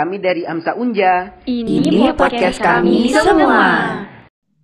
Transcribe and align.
Kami 0.00 0.16
dari 0.16 0.48
Amsa 0.48 0.72
Unja. 0.80 1.28
Ini 1.44 2.16
podcast 2.16 2.56
kami 2.56 3.12
semua. 3.12 4.00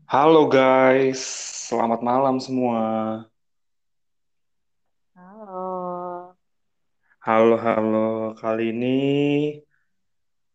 Halo 0.08 0.48
guys, 0.48 1.20
selamat 1.68 2.00
malam 2.00 2.40
semua. 2.40 2.80
Halo. 5.12 5.68
Halo, 7.20 7.56
halo. 7.60 8.32
Kali 8.40 8.72
ini 8.72 8.98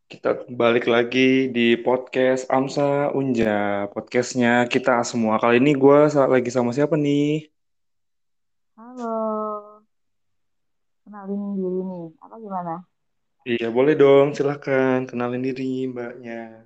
kita 0.09 0.49
balik 0.49 0.89
lagi 0.89 1.53
di 1.53 1.77
podcast 1.77 2.49
Amsa 2.49 3.13
Unja. 3.13 3.85
Podcastnya 3.93 4.65
kita 4.65 5.05
semua. 5.05 5.37
Kali 5.37 5.61
ini 5.61 5.77
gue 5.77 6.09
lagi 6.09 6.49
sama 6.49 6.73
siapa 6.73 6.97
nih? 6.97 7.53
Halo. 8.73 9.13
Kenalin 11.05 11.53
diri 11.53 11.81
nih. 11.85 12.05
Apa 12.17 12.35
gimana? 12.41 12.90
Iya, 13.41 13.73
boleh 13.73 13.97
dong. 13.97 14.37
Silahkan 14.37 15.01
kenalin 15.09 15.41
diri 15.41 15.89
mbaknya. 15.89 16.61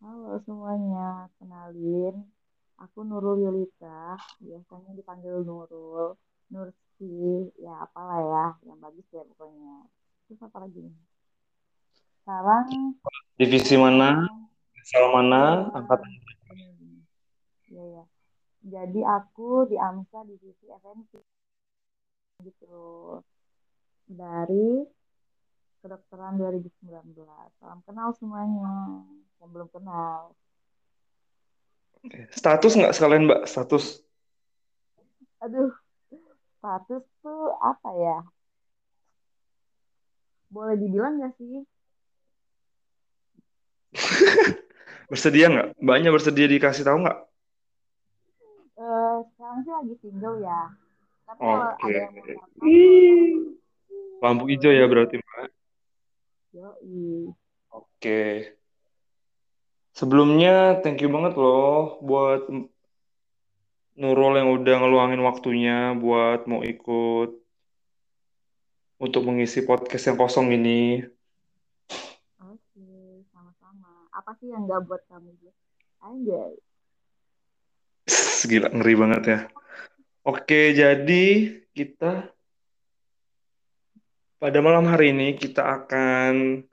Halo 0.00 0.40
semuanya. 0.48 1.28
Kenalin. 1.36 2.24
Aku 2.80 3.04
Nurul 3.04 3.44
Yulita. 3.44 4.16
Biasanya 4.40 4.96
dipanggil 4.96 5.44
Nurul. 5.44 6.16
Nursi. 6.48 7.52
Ya 7.60 7.84
apalah 7.84 8.20
ya. 8.24 8.46
Yang 8.64 8.78
bagus 8.80 9.06
ya 9.12 9.22
pokoknya. 9.28 9.76
Terus 10.24 10.40
apa 10.40 10.56
lagi 10.56 10.78
nih? 10.88 10.96
Sekarang. 12.24 12.66
Divisi 13.36 13.76
mana? 13.76 14.24
Asal 14.72 15.04
mana? 15.12 15.68
Ya, 15.68 15.76
Angkatan 15.76 16.10
Iya, 17.68 17.84
ya. 18.00 18.04
Jadi 18.72 19.00
aku 19.04 19.68
di 19.68 19.76
AMSA 19.76 20.24
divisi 20.24 20.64
FNP. 20.64 21.12
Gitu. 22.40 22.80
Dari 24.08 24.88
kedokteran 25.82 26.38
2019. 26.38 27.18
Salam 27.58 27.82
kenal 27.82 28.14
semuanya. 28.14 29.02
Yang 29.42 29.50
belum 29.50 29.68
kenal. 29.74 30.38
Status 32.30 32.78
nggak 32.78 32.94
sekalian 32.94 33.26
mbak? 33.26 33.50
Status. 33.50 33.98
Aduh, 35.42 35.74
status 36.62 37.02
tuh 37.18 37.50
apa 37.58 37.90
ya? 37.98 38.18
Boleh 40.54 40.78
dibilang 40.78 41.18
gak 41.18 41.34
sih? 41.40 41.66
Bersedia 45.10 45.50
nggak? 45.50 45.68
Mbaknya 45.82 46.10
bersedia 46.14 46.46
dikasih 46.46 46.86
tahu 46.86 47.02
nggak? 47.02 47.18
Eh, 48.78 49.16
sekarang 49.34 49.58
sih 49.66 49.72
lagi 49.72 49.94
single 50.00 50.38
ya. 50.40 50.62
Tapi 51.26 51.40
kalau 51.42 51.66
Oke. 51.74 51.86
ada 51.86 51.98
yang 51.98 52.12
mau 52.14 52.24
datang, 52.26 52.66
Ih, 52.66 53.32
Lampu 54.22 54.44
hijau 54.46 54.70
ya 54.70 54.86
berarti 54.86 55.18
mbak. 55.18 55.50
Yoi. 56.52 57.32
Oke. 57.72 58.52
Sebelumnya 59.92 60.80
thank 60.80 61.04
you 61.04 61.12
banget 61.12 61.36
loh 61.36 62.00
buat 62.00 62.48
Nurul 63.92 64.40
yang 64.40 64.48
udah 64.56 64.74
ngeluangin 64.80 65.20
waktunya 65.20 65.92
buat 65.92 66.48
mau 66.48 66.64
ikut 66.64 67.36
untuk 68.96 69.22
mengisi 69.28 69.60
podcast 69.68 70.08
yang 70.08 70.16
kosong 70.16 70.48
ini. 70.56 71.04
Oke, 72.40 72.88
sama-sama. 73.28 74.08
Apa 74.16 74.32
sih 74.40 74.48
yang 74.48 74.64
gak 74.64 74.88
buat 74.88 75.04
kamu? 75.12 75.36
Anjay. 76.00 76.56
Gila, 78.48 78.68
ngeri 78.72 78.94
banget 78.96 79.22
ya. 79.28 79.38
Oke, 80.24 80.72
jadi 80.72 81.26
kita 81.76 82.32
pada 84.42 84.58
malam 84.58 84.90
hari 84.90 85.14
ini 85.14 85.38
kita 85.38 85.62
akan 85.62 86.66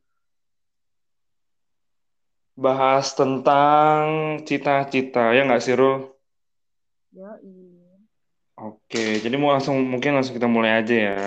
bahas 2.57 3.13
tentang 3.13 4.01
cita-cita, 4.41 5.37
ya 5.37 5.45
nggak 5.45 5.61
sih, 5.61 5.77
Rul? 5.77 6.09
Yoi. 7.13 7.77
Oke, 8.57 9.21
jadi 9.21 9.37
mau 9.37 9.53
langsung 9.53 9.85
mungkin 9.85 10.17
langsung 10.17 10.33
kita 10.33 10.49
mulai 10.49 10.81
aja 10.81 10.95
ya. 10.97 11.21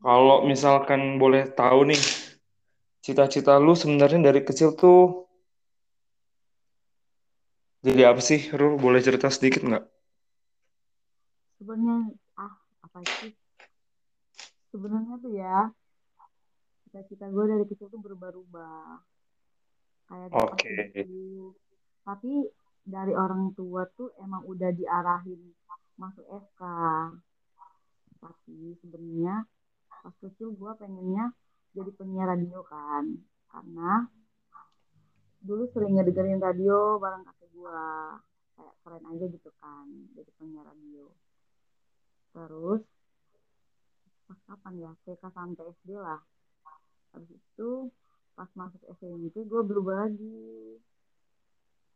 Kalau 0.00 0.48
misalkan 0.48 1.20
boleh 1.20 1.44
tahu 1.52 1.92
nih, 1.92 2.00
cita-cita 3.04 3.60
lu 3.60 3.76
sebenarnya 3.76 4.32
dari 4.32 4.40
kecil 4.40 4.72
tuh 4.72 5.28
jadi 7.84 8.16
apa 8.16 8.24
sih, 8.24 8.48
Rul? 8.48 8.80
Boleh 8.80 9.04
cerita 9.04 9.28
sedikit 9.28 9.60
nggak? 9.60 9.84
Sebenarnya, 11.60 12.16
ah, 12.40 12.56
apa 12.88 12.98
sih? 13.20 13.41
Sebenarnya 14.72 15.20
tuh 15.20 15.32
ya, 15.36 15.68
cita-cita 16.88 17.28
gue 17.28 17.44
dari 17.44 17.64
kecil 17.68 17.92
tuh 17.92 18.00
berubah-ubah. 18.00 19.04
Kayak 20.08 20.28
Oke. 20.32 20.96
gitu. 20.96 21.52
Tapi 22.02 22.48
dari 22.82 23.12
orang 23.14 23.52
tua 23.52 23.86
tuh 23.94 24.10
emang 24.18 24.42
udah 24.48 24.72
diarahin 24.72 25.52
masuk 26.00 26.24
FK. 26.24 26.62
Tapi 28.18 28.74
sebenarnya 28.80 29.44
pas 30.02 30.14
kecil 30.18 30.56
gue 30.56 30.72
pengennya 30.80 31.30
jadi 31.76 31.90
penyiar 31.92 32.32
radio 32.32 32.64
kan. 32.64 33.12
Karena 33.52 34.08
dulu 35.42 35.68
sering 35.70 36.00
ngedengerin 36.00 36.40
radio 36.40 36.96
bareng 36.96 37.28
kakek 37.28 37.50
gue. 37.52 37.84
Kayak 38.52 38.74
keren 38.84 39.04
aja 39.08 39.24
gitu 39.32 39.50
kan, 39.64 39.88
jadi 40.12 40.30
penyiar 40.36 40.68
radio. 40.68 41.08
Terus 42.36 42.84
pas 44.32 44.40
kapan 44.48 44.74
ya 44.80 44.90
TK 45.04 45.22
sampai 45.28 45.64
SD 45.76 45.92
lah 46.00 46.16
habis 47.12 47.36
itu 47.36 47.92
pas 48.32 48.48
masuk 48.56 48.80
SMP 48.96 49.44
gue 49.44 49.60
berubah 49.60 50.08
lagi 50.08 50.80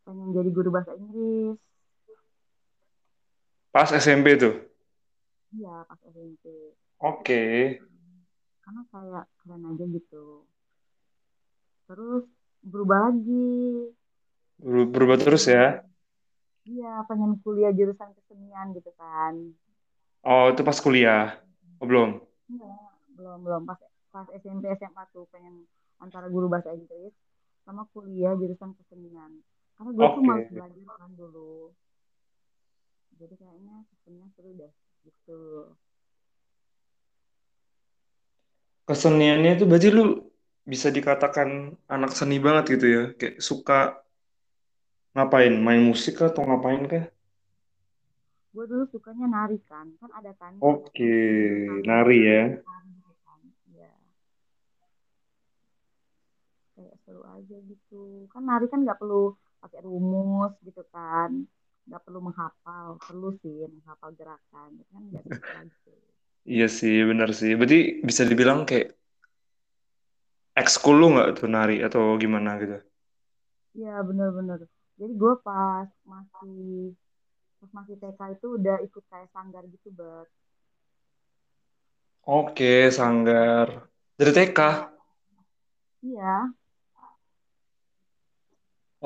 pengen 0.04 0.36
jadi 0.36 0.52
guru 0.52 0.68
bahasa 0.68 0.92
Inggris 1.00 1.56
Pas 3.72 3.88
SMP 3.88 4.36
tuh. 4.36 4.52
iya 5.56 5.80
pas 5.88 5.96
SMP 6.12 6.44
Oke. 7.00 7.80
karena 8.60 8.82
kayak 8.92 9.24
keren 9.40 9.64
aja 9.64 9.84
gitu 9.88 10.44
terus 11.88 12.28
berubah 12.60 13.08
lagi 13.08 13.48
Ber- 14.60 14.88
Berubah 14.92 15.16
terus 15.16 15.48
ya. 15.48 15.80
iya 16.68 17.00
pengen 17.08 17.40
kuliah 17.40 17.72
jurusan 17.72 18.12
kesenian 18.12 18.76
gitu 18.76 18.92
kan 19.00 19.56
Oh, 20.26 20.50
itu 20.52 20.60
pas 20.66 20.74
kuliah. 20.82 21.38
Oh, 21.78 21.86
belum. 21.86 22.18
Enggak, 22.46 22.90
belum 23.16 23.38
belum 23.42 23.62
pas 23.66 23.80
pas 24.14 24.26
SMP 24.32 24.64
SMA 24.78 25.02
tuh 25.10 25.26
pengen 25.34 25.66
antara 25.98 26.30
guru 26.30 26.46
bahasa 26.46 26.72
Inggris 26.72 27.12
sama 27.66 27.82
kuliah 27.90 28.32
jurusan 28.38 28.72
kesenian 28.78 29.42
karena 29.76 29.90
gue 29.92 30.06
tuh 30.06 30.22
malas 30.24 30.48
belajar 30.48 30.94
kan 30.96 31.10
dulu 31.18 31.74
jadi 33.18 33.34
kayaknya 33.36 33.76
kesenian 33.90 34.28
seru 34.32 34.54
deh 34.54 34.72
gitu 35.04 35.74
Keseniannya 38.86 39.58
itu 39.58 39.64
berarti 39.66 39.88
lu 39.90 40.30
bisa 40.62 40.94
dikatakan 40.94 41.74
anak 41.90 42.14
seni 42.14 42.38
banget 42.38 42.78
gitu 42.78 42.86
ya. 42.86 43.02
Kayak 43.18 43.42
suka 43.42 43.98
ngapain? 45.18 45.58
Main 45.58 45.82
musik 45.90 46.22
atau 46.22 46.46
ngapain 46.46 46.86
kah? 46.86 47.04
Gue 48.56 48.64
dulu 48.72 48.84
sukanya 48.92 49.26
nari 49.36 49.58
kan 49.70 49.86
kan 50.00 50.10
ada 50.18 50.32
kan 50.40 50.52
Oke, 50.70 51.04
jurusan 51.04 51.84
nari 51.88 52.18
ya. 52.30 52.42
nari 52.66 52.90
gitu 52.96 53.12
kan 53.26 53.40
ya 53.80 53.92
kayak 56.74 56.94
seru 57.04 57.22
aja 57.36 57.56
gitu 57.70 58.02
kan 58.32 58.42
nari 58.48 58.66
kan 58.72 58.80
nggak 58.84 58.98
perlu 59.00 59.22
pakai 59.62 59.80
rumus 59.86 60.52
gitu 60.66 60.82
kan 60.94 61.30
nggak 61.86 62.02
perlu 62.04 62.18
menghafal 62.26 62.88
perlu 63.06 63.28
sih 63.42 63.56
menghafal 63.74 64.10
gerakan 64.18 64.68
itu 64.80 64.90
kan 64.92 65.02
nggak 65.10 65.24
gitu 65.72 65.90
Iya 66.52 66.66
sih, 66.78 66.94
benar 67.10 67.28
sih. 67.38 67.50
Berarti 67.58 67.78
bisa 68.08 68.22
dibilang 68.30 68.60
kayak 68.68 68.86
ekskul 70.62 70.94
lu 71.00 71.06
nggak 71.14 71.28
tuh 71.38 71.48
nari 71.54 71.76
atau 71.86 72.02
gimana 72.22 72.50
gitu? 72.62 72.76
Iya 73.78 73.92
bener-bener. 74.08 74.58
Jadi 74.98 75.12
gue 75.20 75.32
pas 75.46 75.88
masih 76.10 76.56
pas 77.58 77.70
masih 77.76 77.96
TK 78.02 78.20
itu 78.36 78.46
udah 78.58 78.76
ikut 78.86 79.04
kayak 79.10 79.28
sanggar 79.34 79.62
gitu, 79.74 79.88
Bet. 79.98 80.28
Oke, 82.38 82.72
sanggar. 82.98 83.68
Dari 84.18 84.32
TK. 84.36 84.58
Iya. 86.02 86.52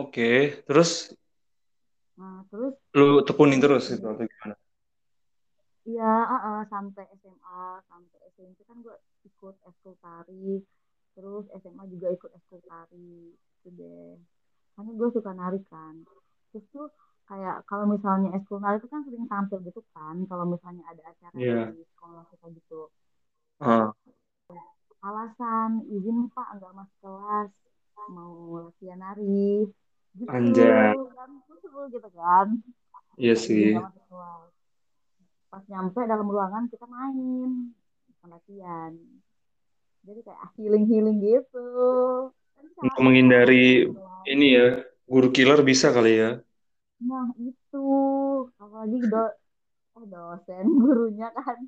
Oke, 0.00 0.23
terus 0.67 0.91
Nah, 2.19 2.44
terus 2.50 2.75
lu 2.99 3.06
tekunin 3.26 3.61
terus 3.64 3.82
gitu 3.93 4.05
atau 4.12 4.25
gimana? 4.32 4.55
iya 5.91 6.12
ah, 6.35 6.43
ah, 6.49 6.61
sampai 6.73 7.05
SMA, 7.20 7.62
sampai 7.91 8.19
SMP 8.37 8.58
kan 8.69 8.76
gue 8.85 8.97
ikut 9.29 9.55
eskul 9.69 9.94
tari. 10.05 10.61
Terus 11.14 11.44
SMA 11.62 11.85
juga 11.93 12.08
ikut 12.17 12.31
eskul 12.38 12.61
tari. 12.70 13.35
Gitu 13.64 13.69
deh. 13.79 14.14
Karena 14.75 14.91
gue 14.99 15.08
suka 15.17 15.31
nari 15.41 15.61
kan. 15.73 15.94
Terus 16.52 16.64
tuh 16.75 16.87
kayak 17.31 17.56
kalau 17.71 17.87
misalnya 17.87 18.35
eskul 18.35 18.59
nari 18.59 18.82
itu 18.82 18.88
kan 18.91 19.06
sering 19.06 19.25
tampil 19.31 19.59
gitu 19.62 19.81
kan. 19.94 20.17
Kalau 20.27 20.44
misalnya 20.50 20.82
ada 20.91 21.03
acara 21.06 21.35
Iya. 21.38 21.71
di 21.71 21.82
sekolah 21.94 22.27
kita 22.35 22.47
gitu. 22.59 22.91
Ah, 23.62 23.94
Kalah 24.50 24.67
alasan 25.00 25.71
izin 25.88 26.29
pak 26.35 26.59
nggak 26.59 26.73
masuk 26.75 26.99
kelas 27.00 27.50
mau 28.11 28.35
latihan 28.67 28.99
nari 28.99 29.65
gitu 30.19 30.27
Anjay. 30.29 30.91
kan 31.15 31.31
gitu 31.94 32.09
kan 32.11 32.49
Iya 33.15 33.35
sih. 33.38 33.79
pas 35.50 35.62
nyampe 35.67 36.00
dalam 36.06 36.26
ruangan 36.31 36.67
kita 36.71 36.87
main 36.87 37.75
latihan 38.23 38.93
jadi 40.06 40.21
kayak 40.23 40.47
healing 40.55 40.85
healing 40.87 41.19
gitu 41.19 41.67
kan 42.55 42.65
Untuk 42.81 42.93
capek 42.93 43.03
menghindari 43.03 43.65
kelas. 43.91 44.25
ini 44.31 44.47
ya, 44.56 44.67
guru 45.11 45.29
killer 45.35 45.61
bisa 45.67 45.91
kali 45.91 46.12
ya. 46.23 46.31
Nah 47.00 47.32
itu 47.41 47.87
apalagi 48.61 48.99
do 49.08 49.25
eh 50.00 50.06
dosen 50.06 50.64
gurunya 50.82 51.29
kan 51.32 51.58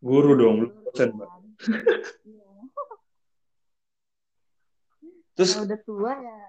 Guru 0.00 0.32
dong, 0.32 0.72
dosen, 0.88 1.12
Mbak. 1.12 1.28
kan. 1.28 1.42
Iya. 2.24 2.48
Terus 5.36 5.50
Kalau 5.56 5.66
udah 5.68 5.80
tua 5.84 6.12
ya 6.16 6.40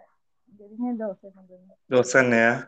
jadinya 0.55 0.91
dosen 0.95 1.31
dosen 1.91 2.25
ya. 2.31 2.63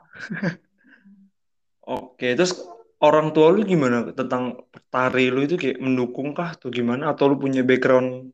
Oke, 1.84 2.36
terus 2.36 2.64
orang 3.04 3.36
tua 3.36 3.52
lu 3.52 3.68
gimana 3.68 4.08
tentang 4.16 4.64
tari 4.88 5.28
lu 5.28 5.44
itu 5.44 5.60
kayak 5.60 5.84
mendukung 5.84 6.32
kah 6.32 6.56
atau 6.56 6.72
gimana? 6.72 7.12
Atau 7.12 7.32
lu 7.32 7.36
punya 7.40 7.64
background 7.64 8.32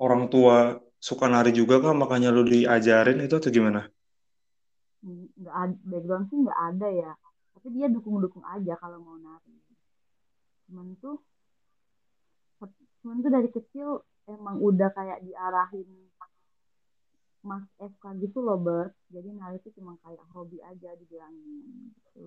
orang 0.00 0.32
tua 0.32 0.80
suka 0.96 1.28
nari 1.28 1.52
juga 1.52 1.80
kah 1.80 1.92
makanya 1.92 2.32
lu 2.32 2.44
diajarin 2.44 3.20
itu 3.20 3.36
atau 3.36 3.52
gimana? 3.52 3.88
Nggak 5.46 5.56
ada 5.62 5.74
background 5.86 6.26
sih 6.26 6.38
nggak 6.42 6.60
ada 6.74 6.88
ya. 6.90 7.12
Tapi 7.54 7.66
dia 7.70 7.86
dukung-dukung 7.86 8.42
aja 8.42 8.74
kalau 8.82 8.98
mau 8.98 9.14
nari. 9.14 9.54
Cuman 10.66 10.98
tuh 10.98 11.22
cuman 13.06 13.22
tuh 13.22 13.30
dari 13.30 13.46
kecil 13.54 14.02
emang 14.26 14.58
udah 14.58 14.90
kayak 14.90 15.22
diarahin 15.22 15.86
mas 17.46 17.62
FK 17.78 18.18
gitu 18.18 18.42
loh 18.42 18.58
Bert. 18.58 18.90
Jadi 19.14 19.30
nari 19.30 19.62
itu 19.62 19.70
cuma 19.78 19.94
kayak 20.02 20.26
hobi 20.34 20.58
aja 20.66 20.90
dibilangin 20.98 21.62
gitu. 21.94 22.26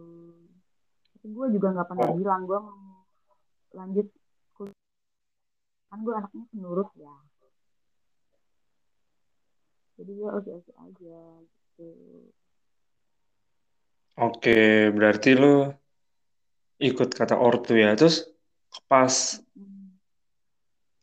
Tapi 1.20 1.28
gue 1.28 1.48
juga 1.60 1.76
nggak 1.76 1.88
pernah 1.92 2.08
Oh. 2.08 2.16
bilang 2.16 2.48
gue 2.48 2.60
mau 2.64 3.04
lanjut 3.76 4.08
kan 5.90 6.06
gue 6.06 6.14
anaknya 6.14 6.46
penurut 6.54 6.90
ya. 6.96 7.16
Jadi 10.00 10.12
gue 10.16 10.30
oke 10.32 10.50
oke 10.64 10.72
aja 10.80 11.20
gitu 11.44 11.90
Oke, 14.18 14.90
berarti 14.96 15.38
lu 15.38 15.70
ikut 16.80 17.10
kata 17.12 17.36
ortu 17.36 17.76
ya. 17.76 17.94
Terus 17.94 18.26
pas 18.88 19.44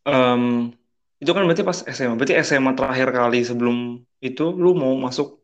em, 0.09 0.73
itu 1.21 1.31
kan 1.31 1.43
berarti 1.45 1.63
pas 1.63 1.79
SMA. 1.85 2.17
Berarti 2.17 2.35
SMA 2.41 2.73
terakhir 2.73 3.09
kali 3.13 3.45
sebelum 3.45 4.01
itu 4.19 4.45
lu 4.57 4.73
mau 4.75 4.97
masuk 4.97 5.39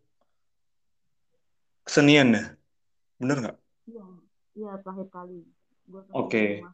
kesenian 1.84 2.32
ya? 2.32 2.44
Bener 3.20 3.36
nggak? 3.44 3.56
Iya, 3.86 4.04
iya 4.56 4.72
terakhir 4.80 5.06
kali 5.12 5.44
gue 5.86 6.02
Oke. 6.16 6.64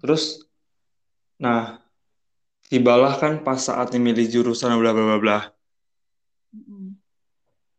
Terus, 0.00 0.44
nah, 1.36 1.82
tibalah 2.72 3.18
kan 3.20 3.44
pas 3.44 3.60
saatnya 3.60 4.00
milih 4.00 4.30
jurusan 4.30 4.72
bla 4.80 4.94
bla 4.96 5.18
bla. 5.20 5.38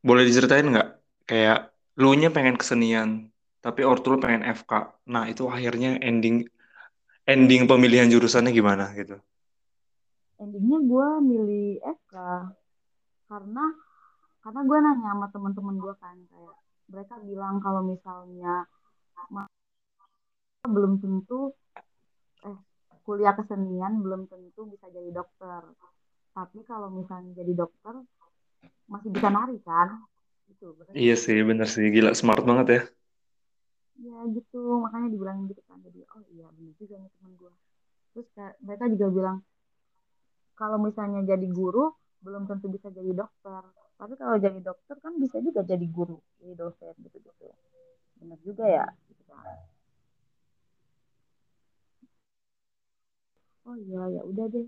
Boleh 0.01 0.23
diceritain 0.25 0.67
nggak? 0.69 0.89
Kayak 1.25 1.70
lu 2.01 2.17
nya 2.17 2.33
pengen 2.33 2.57
kesenian, 2.57 3.29
tapi 3.61 3.85
ortu 3.85 4.11
lu 4.13 4.17
pengen 4.17 4.41
FK. 4.41 4.71
Nah, 5.13 5.29
itu 5.29 5.45
akhirnya 5.45 6.01
ending 6.01 6.49
ending 7.29 7.69
pemilihan 7.69 8.09
jurusannya 8.09 8.49
gimana 8.49 8.89
gitu? 8.97 9.21
Endingnya 10.41 10.81
gue 10.81 11.07
milih 11.21 11.67
FK 11.85 12.15
karena 13.29 13.65
karena 14.41 14.61
gue 14.65 14.77
nanya 14.81 15.09
sama 15.13 15.27
teman-teman 15.29 15.75
gue 15.77 15.93
kan 16.01 16.17
kayak 16.17 16.57
mereka 16.89 17.15
bilang 17.21 17.61
kalau 17.61 17.85
misalnya 17.85 18.65
belum 20.65 20.97
tentu 20.97 21.53
eh 22.41 22.57
kuliah 23.05 23.37
kesenian 23.37 24.01
belum 24.01 24.25
tentu 24.25 24.65
bisa 24.65 24.89
jadi 24.89 25.13
dokter. 25.13 25.61
Tapi 26.33 26.65
kalau 26.65 26.89
misalnya 26.89 27.37
jadi 27.37 27.53
dokter 27.53 28.01
masih 28.89 29.13
bisa 29.13 29.29
nari 29.29 29.61
kan? 29.61 30.01
Gitu, 30.51 30.65
bener 30.77 30.93
Iya 31.03 31.13
sih, 31.23 31.37
bener 31.49 31.67
sih. 31.73 31.85
Gila, 31.95 32.11
smart 32.19 32.41
banget 32.49 32.67
ya. 32.75 32.81
Ya 34.01 34.17
gitu, 34.35 34.61
makanya 34.83 35.07
dibilangin 35.13 35.45
gitu 35.51 35.61
kan. 35.69 35.77
Jadi 35.85 35.99
oh 36.15 36.23
iya 36.35 36.47
bener 36.57 36.73
juga 36.81 36.95
nih 37.01 37.09
teman 37.15 37.31
gue. 37.39 37.51
Terus 38.11 38.27
kayak 38.35 38.53
mereka 38.65 38.85
juga 38.93 39.07
bilang 39.17 39.37
kalau 40.59 40.77
misalnya 40.87 41.21
jadi 41.31 41.47
guru 41.49 41.85
belum 42.25 42.43
tentu 42.49 42.67
bisa 42.75 42.87
jadi 42.97 43.11
dokter. 43.21 43.63
Tapi 43.99 44.13
kalau 44.21 44.35
jadi 44.45 44.59
dokter 44.61 44.95
kan 45.03 45.13
bisa 45.23 45.37
juga 45.45 45.61
jadi 45.71 45.85
guru, 45.97 46.17
jadi 46.41 46.53
dosen 46.57 46.93
gitu-gitu. 47.05 47.47
Benar 48.19 48.39
juga 48.47 48.65
ya. 48.65 48.85
Gitu 49.09 49.23
kan. 49.29 49.45
Oh 53.67 53.75
iya 53.85 54.01
ya 54.15 54.21
udah 54.29 54.45
deh. 54.53 54.65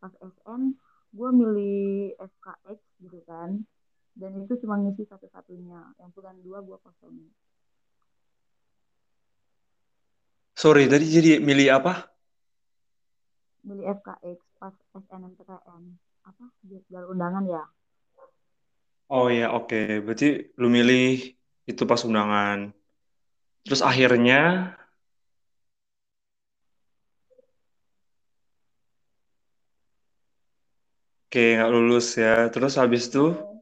Pas 0.00 0.12
SM 0.22 0.62
gue 1.16 1.30
milih 1.40 1.76
FKX 2.30 2.78
gitu 3.02 3.18
kan. 3.28 3.50
Dan 4.16 4.32
itu 4.40 4.56
cuma 4.64 4.80
ngisi 4.80 5.04
satu-satunya. 5.04 5.92
Yang 6.00 6.10
bulan 6.16 6.36
dua 6.40 6.64
gue 6.64 6.80
kosongin. 6.80 7.28
Sorry, 10.56 10.88
tadi 10.88 11.04
jadi 11.04 11.30
milih 11.36 11.68
apa? 11.76 12.08
Milih 13.60 13.92
FKX 14.00 14.40
pas 14.56 14.72
SNMPTN. 14.96 15.82
Apa? 16.24 16.44
Jalur 16.88 17.12
undangan 17.12 17.44
ya. 17.44 17.68
Oh 19.12 19.28
ya, 19.28 19.52
oke. 19.52 20.00
Berarti 20.00 20.56
lu 20.56 20.72
milih 20.72 21.36
itu 21.68 21.82
pas 21.84 22.00
undangan. 22.08 22.72
Terus 23.68 23.84
akhirnya, 23.84 24.72
oke, 31.28 31.44
nggak 31.60 31.70
lulus 31.74 32.16
ya. 32.16 32.48
Terus 32.48 32.80
habis 32.80 33.12
itu, 33.12 33.36
Habis 33.36 33.44
itu 33.44 33.55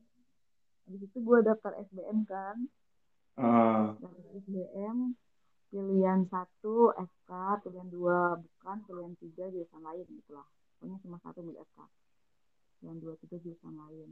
gue 1.24 1.38
daftar 1.40 1.72
SBM 1.88 2.18
kan. 2.28 2.56
eh, 3.40 3.86
Daftar 3.98 4.24
SBM 4.44 4.98
pilihan 5.72 6.20
satu 6.30 6.94
FK, 6.94 7.30
pilihan 7.66 7.88
dua 7.90 8.38
bukan, 8.38 8.76
pilihan 8.86 9.14
tiga 9.18 9.44
jurusan 9.50 9.82
lain 9.82 10.06
gitu 10.06 10.30
lah. 10.38 10.46
Pokoknya 10.78 10.96
cuma 11.02 11.16
satu 11.24 11.42
milih 11.42 11.58
FK. 11.66 11.80
Pilihan 12.78 12.98
dua 13.02 13.14
tiga 13.18 13.36
jurusan 13.42 13.74
lain. 13.74 14.10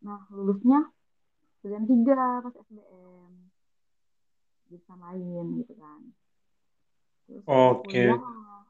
Nah 0.00 0.24
lulusnya 0.32 0.80
pilihan 1.60 1.84
tiga 1.84 2.40
pas 2.40 2.54
SBM 2.56 3.32
jurusan 4.72 4.98
lain 5.04 5.44
gitu 5.60 5.74
kan. 5.76 6.00
Terus 7.28 7.44
oke. 7.44 7.84
kuliah, 7.84 8.64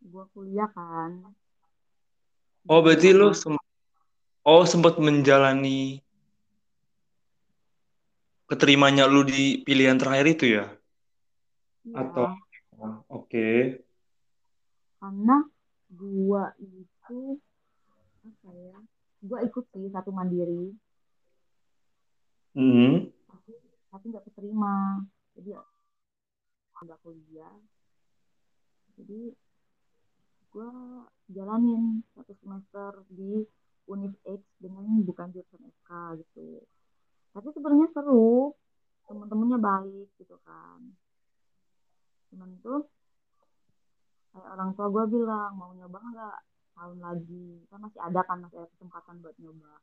gue 0.00 0.24
kuliah 0.32 0.70
kan. 0.72 1.12
Oh, 2.72 2.80
berarti 2.80 3.12
lu 3.12 3.36
sem- 3.36 3.59
oh 4.46 4.62
sempat 4.64 4.96
menjalani 5.00 6.00
keterimanya 8.50 9.06
lu 9.06 9.22
di 9.22 9.62
pilihan 9.62 9.96
terakhir 9.96 10.26
itu 10.26 10.44
ya? 10.58 10.66
Atau, 11.94 12.34
iya 12.76 12.88
oke. 13.08 13.48
karena 15.00 15.36
gua 15.90 16.52
itu 16.60 17.40
apa 18.20 18.50
ya? 18.52 18.78
Gua 19.20 19.38
ikut 19.44 19.64
sih 19.72 19.88
satu 19.92 20.10
mandiri 20.12 20.76
Hmm. 22.50 23.06
tapi 23.30 23.54
tapi 23.94 24.04
nggak 24.10 24.26
keterima 24.26 25.06
jadi 25.38 25.54
nggak 26.82 26.98
kuliah 27.06 27.54
jadi 28.98 29.38
gue 30.50 30.70
jalanin 31.30 32.02
satu 32.10 32.34
semester 32.42 33.06
di 33.06 33.46
Univ 33.90 34.14
X 34.22 34.40
dengan 34.62 34.86
bukan 35.02 35.34
jurusan 35.34 35.66
FK 35.82 35.90
gitu. 36.22 36.62
Tapi 37.34 37.48
sebenarnya 37.50 37.90
seru. 37.90 38.54
Temen-temennya 39.10 39.58
baik 39.58 40.08
gitu 40.22 40.38
kan. 40.46 40.78
Cuman 42.30 42.54
tuh 42.62 42.86
kayak 44.30 44.46
orang 44.54 44.70
tua 44.78 44.86
gue 44.86 45.04
bilang 45.18 45.58
mau 45.58 45.74
nyoba 45.74 45.98
nggak 45.98 46.38
tahun 46.78 46.98
lagi? 47.02 47.66
Kan 47.66 47.82
masih 47.82 47.98
ada 47.98 48.20
kan 48.22 48.38
masih 48.38 48.62
ada 48.62 48.70
kesempatan 48.70 49.18
buat 49.18 49.34
nyoba. 49.42 49.82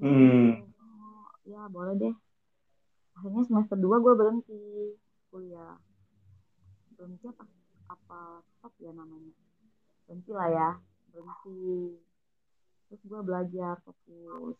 Hmm. 0.00 0.68
oh, 0.80 1.28
ya 1.44 1.68
boleh 1.68 1.94
deh. 2.00 2.14
Akhirnya 3.20 3.44
semester 3.44 3.76
2 3.76 4.04
gue 4.04 4.14
berhenti 4.16 4.62
kuliah. 5.28 5.76
Berhenti 6.96 7.28
apa? 7.28 7.44
Apa? 7.92 8.40
Stop 8.56 8.72
ya 8.80 8.96
namanya. 8.96 9.36
Berhenti 10.08 10.32
lah 10.32 10.48
ya. 10.48 10.70
Berhenti 11.12 11.60
terus 12.88 13.02
gue 13.04 13.20
belajar 13.20 13.76
fokus. 13.84 14.56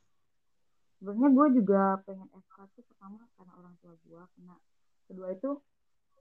Sebenarnya 1.00 1.30
gue 1.32 1.46
juga 1.62 1.82
pengen 2.04 2.28
FK 2.28 2.56
tuh 2.76 2.84
pertama 2.92 3.24
karena 3.34 3.52
orang 3.56 3.74
tua 3.80 3.96
gue 4.04 4.22
karena 4.36 4.54
kedua 5.08 5.28
itu 5.32 5.50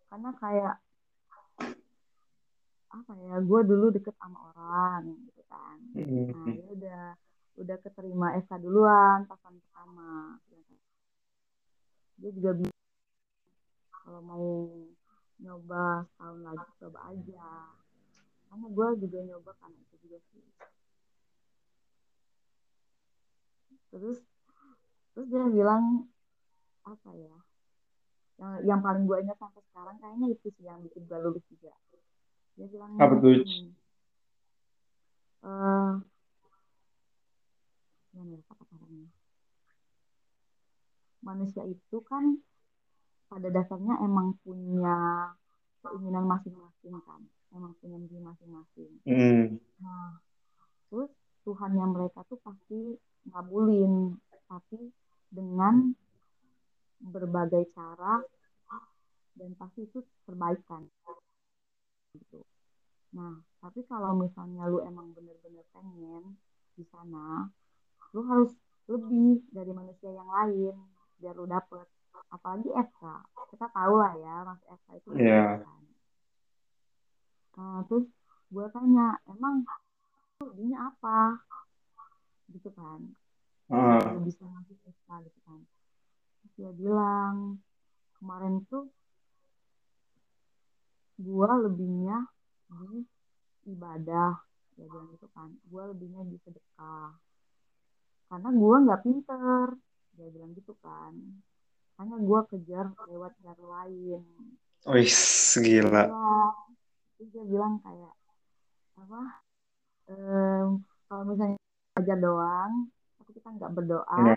karena 0.07 0.31
kayak 0.39 0.75
apa 2.87 3.11
ya 3.19 3.35
gue 3.43 3.61
dulu 3.67 3.85
deket 3.91 4.15
sama 4.15 4.55
orang 4.55 5.19
gitu 5.27 5.43
kan. 5.51 5.77
Hmm. 5.91 6.31
nah 6.31 6.45
dia 6.55 6.67
udah 6.71 7.03
udah 7.59 7.77
keterima 7.83 8.27
SK 8.39 8.63
duluan 8.63 9.27
pasan 9.27 9.59
pertama. 9.59 10.39
Dia 12.17 12.31
juga 12.31 12.51
bisa 12.55 12.77
kalau 13.91 14.21
mau 14.23 14.47
nyoba 15.43 16.07
tahun 16.15 16.39
lagi 16.47 16.67
coba 16.79 16.99
aja. 17.11 17.51
Karena 18.47 18.67
gue 18.71 18.87
juga 19.03 19.19
nyoba 19.27 19.51
kan 19.59 19.75
itu 19.75 19.95
juga 20.07 20.17
sih 20.31 20.45
terus 23.91 24.19
terus 25.13 25.27
dia 25.31 25.43
bilang 25.49 26.07
apa 26.85 27.09
ya 27.15 27.35
yang 28.37 28.53
yang 28.63 28.79
paling 28.85 29.09
gue 29.09 29.17
ingat 29.25 29.37
sampai 29.41 29.61
sekarang 29.73 29.97
kayaknya 29.97 30.27
itu 30.37 30.47
sih 30.53 30.65
yang 30.65 30.79
bikin 30.85 31.03
gue 31.09 31.19
lulus 31.19 31.45
juga 31.49 31.73
dia 32.57 32.67
bilang 32.69 32.91
Apa 32.97 33.15
tuh? 33.17 33.33
gimana 38.13 38.41
kata-katanya 38.49 39.07
manusia 41.21 41.63
itu 41.69 41.97
kan 42.05 42.41
pada 43.27 43.47
dasarnya 43.51 43.99
emang 44.01 44.39
punya 44.41 45.29
keinginan 45.85 46.25
masing-masing 46.25 46.97
kan 47.05 47.21
emang 47.53 47.73
punya 47.77 47.97
mimpi 48.01 48.17
masing-masing 48.21 48.91
Hmm. 49.05 49.61
nah 49.81 50.17
terus 50.89 51.11
Tuhannya 51.45 51.85
mereka 51.95 52.27
tuh 52.27 52.39
pasti 52.43 52.99
ngabulin. 53.31 54.15
Tapi 54.47 54.79
dengan 55.27 55.91
berbagai 57.03 57.69
cara 57.75 58.23
dan 59.37 59.53
pasti 59.53 59.85
itu 59.85 60.01
perbaikan 60.25 60.89
gitu. 62.17 62.41
Nah 63.13 63.37
tapi 63.61 63.85
kalau 63.85 64.17
misalnya 64.17 64.65
lu 64.65 64.81
emang 64.81 65.13
bener-bener 65.13 65.61
pengen 65.69 66.33
di 66.73 66.81
sana 66.89 67.45
lu 68.17 68.25
harus 68.25 68.49
lebih 68.89 69.45
dari 69.53 69.71
manusia 69.75 70.09
yang 70.09 70.25
lain 70.25 70.75
biar 71.21 71.37
lu 71.37 71.45
dapet. 71.45 71.85
Apalagi 72.33 72.73
FK 72.73 73.03
kita 73.53 73.67
tahu 73.69 73.93
lah 74.01 74.13
ya 74.17 74.35
mas 74.41 74.61
FK 74.65 74.87
itu 74.97 75.09
Iya. 75.21 75.61
kan? 75.61 75.81
Nah 77.57 77.77
terus 77.85 78.09
gue 78.49 78.65
tanya 78.73 79.21
emang 79.29 79.61
lu 80.41 80.49
ininya 80.57 80.89
apa 80.89 81.45
gitu 82.51 82.69
kan. 82.73 83.01
Lu 83.67 84.19
bisa 84.23 84.43
masuk 84.47 84.77
FK 84.83 85.09
gitu 85.27 85.39
kan. 85.43 85.59
Terus 86.41 86.53
dia 86.55 86.71
bilang 86.71 87.59
kemarin 88.17 88.63
tuh 88.71 88.87
gue 91.19 91.49
lebihnya 91.67 92.27
di 92.67 93.03
ibadah. 93.71 94.37
Dia 94.77 94.85
bilang 94.87 95.07
gitu 95.15 95.27
kan. 95.35 95.49
Gue 95.67 95.83
lebihnya 95.91 96.23
di 96.27 96.37
sedekah. 96.41 97.11
Karena 98.27 98.49
gue 98.51 98.75
nggak 98.87 99.01
pinter. 99.03 99.65
Dia 100.15 100.27
bilang 100.31 100.51
gitu 100.55 100.73
kan. 100.79 101.13
Hanya 101.97 102.17
gue 102.21 102.39
kejar 102.53 102.93
lewat 103.09 103.33
cara 103.41 103.63
lain. 103.81 104.21
Wih, 104.87 105.11
gila. 105.59 106.03
bilang 106.07 106.55
terus 107.17 107.29
dia 107.33 107.43
bilang 107.49 107.81
kayak 107.81 108.13
apa? 109.01 109.21
Em, 110.07 110.85
kalau 111.09 111.23
misalnya 111.25 111.57
belajar 111.97 112.17
doang 112.21 112.71
tapi 113.17 113.29
kita 113.33 113.47
nggak 113.57 113.71
berdoa 113.73 114.17
Iya. 114.21 114.35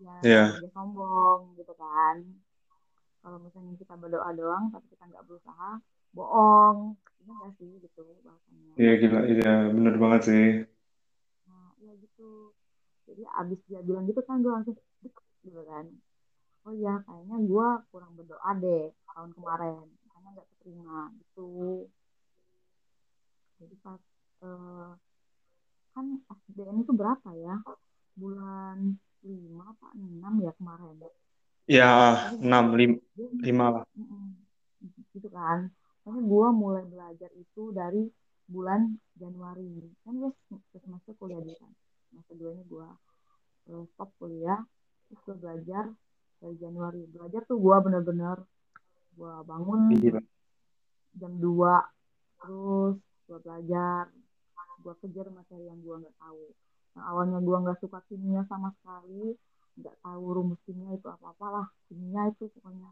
ya 0.00 0.16
Iya. 0.24 0.42
aja 0.56 0.68
sombong 0.72 1.40
gitu 1.60 1.72
kan 1.76 2.16
kalau 3.20 3.36
misalnya 3.36 3.76
kita 3.76 3.94
berdoa 4.00 4.30
doang 4.32 4.64
tapi 4.72 4.86
kita 4.88 5.04
nggak 5.12 5.24
berusaha 5.28 5.70
bohong 6.16 6.96
ini 7.20 7.30
nggak 7.36 7.52
sih 7.60 7.70
gitu 7.84 8.00
bahasanya 8.24 8.72
Iya, 8.80 8.92
gila. 8.96 9.20
Iya, 9.28 9.52
bener 9.76 9.94
banget 10.02 10.22
sih. 10.28 10.44
nah 11.44 11.68
ya 11.84 11.92
gitu 12.00 12.54
jadi 13.04 13.22
abis 13.40 13.58
dia 13.68 13.80
bilang 13.84 14.08
gitu 14.08 14.24
kan 14.24 14.40
gue 14.40 14.52
langsung 14.52 14.76
gitu 15.44 15.60
kan 15.68 15.84
oh 16.64 16.74
ya 16.76 17.00
kayaknya 17.04 17.36
gue 17.44 17.68
kurang 17.92 18.12
berdoa 18.16 18.50
deh 18.56 18.88
tahun 19.12 19.30
kemarin 19.36 19.84
makanya 20.08 20.28
nggak 20.40 20.48
keterima 20.56 21.12
gitu 21.20 21.48
jadi 23.60 23.74
pas 23.84 24.00
eh, 24.44 24.90
kan 25.94 26.06
SBM 26.48 26.86
itu 26.86 26.92
berapa 26.94 27.28
ya? 27.34 27.56
Bulan 28.16 28.98
lima 29.20 29.64
apa 29.76 29.88
enam 29.94 30.34
ya 30.40 30.52
kemarin? 30.56 30.96
Ya, 31.70 31.92
Jadi 32.34 32.42
enam, 32.42 32.64
lima 33.40 33.66
lah. 33.70 33.84
Gitu 35.14 35.28
kan. 35.30 35.70
Makanya 36.02 36.22
gue 36.24 36.46
mulai 36.56 36.84
belajar 36.88 37.30
itu 37.36 37.70
dari 37.70 38.08
bulan 38.50 38.98
Januari. 39.14 39.92
Kan 40.02 40.18
gue 40.18 40.30
semester 40.74 41.14
kuliah 41.20 41.38
dulu 41.38 41.54
kan. 41.54 41.72
Semester 42.10 42.34
dua 42.34 42.50
ini 42.56 42.64
gue 42.66 42.88
eh, 43.70 43.84
stop 43.94 44.10
kuliah. 44.18 44.58
Terus 45.06 45.20
gue 45.26 45.36
belajar 45.38 45.84
dari 46.40 46.56
Januari. 46.58 47.02
Belajar 47.06 47.46
tuh 47.46 47.60
gue 47.60 47.76
bener-bener 47.86 48.40
gue 49.20 49.34
bangun 49.44 49.80
Gila. 50.00 50.22
jam 51.18 51.32
2 51.36 52.40
terus 52.40 52.96
gue 53.28 53.38
belajar 53.42 54.08
gue 54.80 54.94
kejar 55.04 55.28
materi 55.30 55.68
yang 55.68 55.80
gue 55.84 55.96
nggak 56.00 56.16
tahu. 56.16 56.44
Yang 56.96 57.04
awalnya 57.04 57.38
gue 57.44 57.56
nggak 57.62 57.78
suka 57.84 57.98
kimia 58.08 58.42
sama 58.48 58.72
sekali 58.80 59.36
nggak 59.78 59.96
tahu 60.02 60.24
rumus 60.34 60.60
kimia 60.66 60.92
itu 60.92 61.06
apa 61.08 61.32
apalah 61.32 61.66
kimia 61.86 62.28
itu 62.28 62.50
pokoknya 62.58 62.90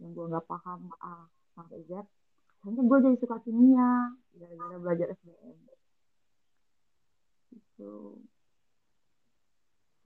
yang 0.00 0.10
gue 0.14 0.24
nggak 0.30 0.46
paham 0.46 0.92
A 1.02 1.26
sampai 1.58 1.82
Z. 1.90 2.06
Akhirnya 2.62 2.82
gue 2.86 2.98
jadi 3.02 3.16
suka 3.18 3.36
kimia 3.42 4.14
gara-gara 4.38 4.76
belajar 4.78 5.06
SBM 5.18 5.58
itu 7.52 7.94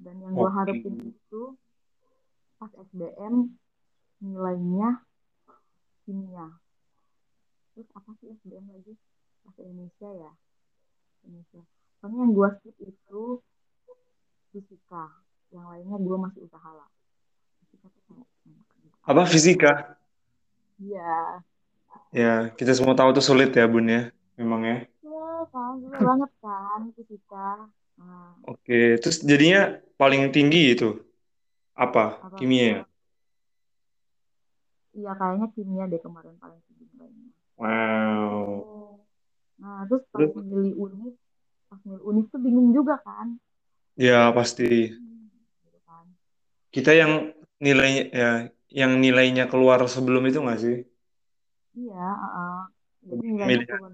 dan 0.00 0.16
yang 0.21 0.33
gue 0.37 0.49
Oke. 0.49 0.57
harapin 0.57 0.97
itu 1.12 1.43
pas 2.57 2.73
SBM 2.73 3.52
nilainya 4.25 5.05
kimia. 6.09 6.57
Terus 7.76 7.88
apa 7.93 8.11
sih 8.21 8.33
SBM 8.33 8.73
lagi? 8.73 8.97
Bahasa 9.45 9.61
Indonesia 9.62 10.11
ya 10.11 10.33
Indonesia 11.26 11.62
soalnya 11.99 12.18
yang 12.23 12.33
gue 12.33 12.49
skip 12.56 12.76
itu 12.80 13.23
fisika 14.54 15.04
yang 15.50 15.66
lainnya 15.68 15.97
gue 15.99 16.16
masih 16.16 16.40
usaha 16.47 16.71
lah 16.73 16.88
fisika 17.61 17.87
tuh 17.90 18.02
kayak 18.06 18.26
Apa 19.06 19.23
fisika? 19.26 19.73
iya 20.80 21.42
Ya, 22.14 22.49
kita 22.56 22.73
semua 22.73 22.97
tahu 22.97 23.12
tuh 23.12 23.21
sulit 23.21 23.52
ya, 23.52 23.68
Bun 23.68 23.85
ya. 23.92 24.09
Memang 24.40 24.62
ya. 24.64 24.76
ya 25.04 25.28
kan 25.52 25.76
susah 25.85 26.00
banget 26.00 26.30
kan 26.40 26.80
fisika 26.97 27.49
nah 28.00 28.33
Oke, 28.47 28.97
terus 29.02 29.21
jadinya 29.26 29.76
paling 30.00 30.30
tinggi 30.33 30.73
itu 30.76 31.02
apa? 31.76 32.23
apa 32.25 32.37
Kimia 32.40 32.64
ya? 32.64 32.80
iya 34.97 35.12
kayaknya 35.12 35.47
kimia 35.52 35.85
deh 35.92 36.00
kemarin 36.00 36.35
paling 36.40 36.61
tinggi 36.64 36.85
nilainya 36.95 37.28
Wow. 37.56 38.86
Nah 39.56 39.84
terus 39.88 40.04
pas 40.12 40.20
Terus? 40.20 40.32
milih 40.44 40.72
univ 40.76 41.14
pas 41.66 41.80
milih 41.82 42.02
univ 42.04 42.25
tuh 42.32 42.40
bingung 42.40 42.70
juga 42.76 43.00
kan 43.02 43.36
Ya, 43.96 44.28
pasti. 44.28 44.92
Hmm, 44.92 45.32
gitu 45.64 45.80
kan 45.88 46.04
Kita 46.68 46.92
yang 46.92 47.32
nilainya 47.56 48.04
ya, 48.12 48.30
yang 48.68 49.00
nilainya 49.00 49.48
keluar 49.48 49.80
sebelum 49.88 50.20
itu 50.28 50.36
nggak 50.44 50.60
sih? 50.60 50.76
iya 51.76 52.08
uh-uh. 52.12 52.60
jadi 53.08 53.25
nilainya 53.25 53.64
keluar 53.64 53.92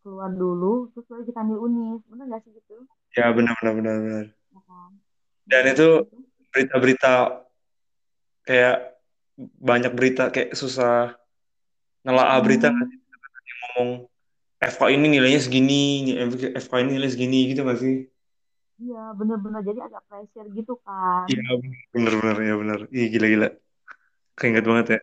keluar 0.00 0.30
dulu 0.32 0.88
terus 0.96 1.04
baru 1.10 1.22
kita 1.28 1.40
milih 1.44 1.60
univ 1.66 1.98
bener 2.08 2.24
gak 2.36 2.40
sih 2.46 2.52
gitu 2.56 2.84
Ya, 3.16 3.32
benar 3.32 3.56
benar 3.60 3.74
benar 3.80 3.96
benar. 4.04 4.26
Dan 5.48 5.62
itu 5.72 5.88
berita-berita 6.52 7.14
kayak 8.44 8.76
banyak 9.40 9.92
berita 9.96 10.28
kayak 10.28 10.52
susah 10.52 11.16
nelaah 12.04 12.36
berita 12.44 12.68
nggak 12.68 12.86
hmm, 12.86 12.92
sih? 12.92 13.00
Ngomong 13.56 13.90
FK 14.60 14.82
ini 14.94 15.06
nilainya 15.14 15.40
segini, 15.46 15.74
FK 16.64 16.72
ini 16.82 16.90
nilainya 16.96 17.14
segini 17.16 17.38
gitu 17.50 17.60
nggak 17.64 17.78
sih? 17.84 17.94
iya 18.82 19.02
bener-bener 19.18 19.60
jadi 19.68 19.80
agak 19.86 20.02
pressure 20.08 20.48
gitu 20.58 20.72
kan 20.86 21.30
Iya, 21.30 21.42
bener-bener 21.94 22.36
ya 22.48 22.54
bener. 22.60 22.78
Ih, 22.96 23.06
gila-gila. 23.12 23.46
Keinget 24.38 24.64
banget 24.70 24.86
ya. 24.94 24.98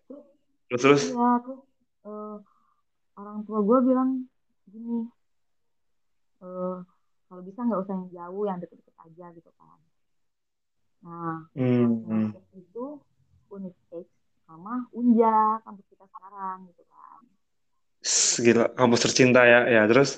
terus 0.69 0.81
Terus 0.83 1.03
iya 1.03 1.25
terus 1.43 1.62
eh, 2.07 2.36
orang 3.19 3.39
tua 3.48 3.60
gue 3.67 3.79
bilang 3.89 4.10
gini 4.72 4.93
eh, 6.45 6.75
kalau 7.27 7.41
bisa 7.48 7.60
nggak 7.65 7.81
usah 7.83 7.93
yang 7.98 8.07
jauh 8.17 8.43
yang 8.50 8.57
deket-deket 8.62 8.95
aja 9.05 9.25
gitu 9.38 9.50
kan 9.60 9.77
nah 11.03 11.36
Hmm. 11.55 12.31
deket 12.31 12.43
itu 12.63 12.86
Unit 13.53 13.75
X 13.91 14.07
sama 14.48 14.74
Unja 15.00 15.60
kampus 15.63 15.86
kita 15.91 16.05
sekarang 16.12 16.57
gitu 16.69 16.83
kan 16.91 16.93
Gila, 18.45 18.65
kampus 18.77 19.01
tercinta 19.05 19.41
ya. 19.51 19.60
Ya, 19.75 19.81
terus? 19.89 20.10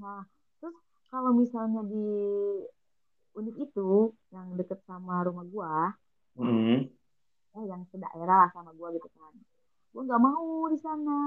nah 0.00 0.20
terus 0.58 0.76
kalau 1.10 1.30
misalnya 1.40 1.80
di 1.90 2.04
unit 3.38 3.56
itu 3.66 3.90
yang 4.34 4.46
deket 4.58 4.78
sama 4.88 5.14
rumah 5.26 5.44
gua 5.52 5.74
Hmm. 6.36 6.90
eh 7.56 7.64
yang 7.70 7.82
sedaerah 7.90 8.36
lah 8.42 8.48
sama 8.54 8.70
gua 8.78 8.88
gitu 8.96 9.08
kan 9.16 9.34
gua 9.92 10.02
nggak 10.06 10.22
mau 10.26 10.46
di 10.72 10.78
sana 10.84 11.18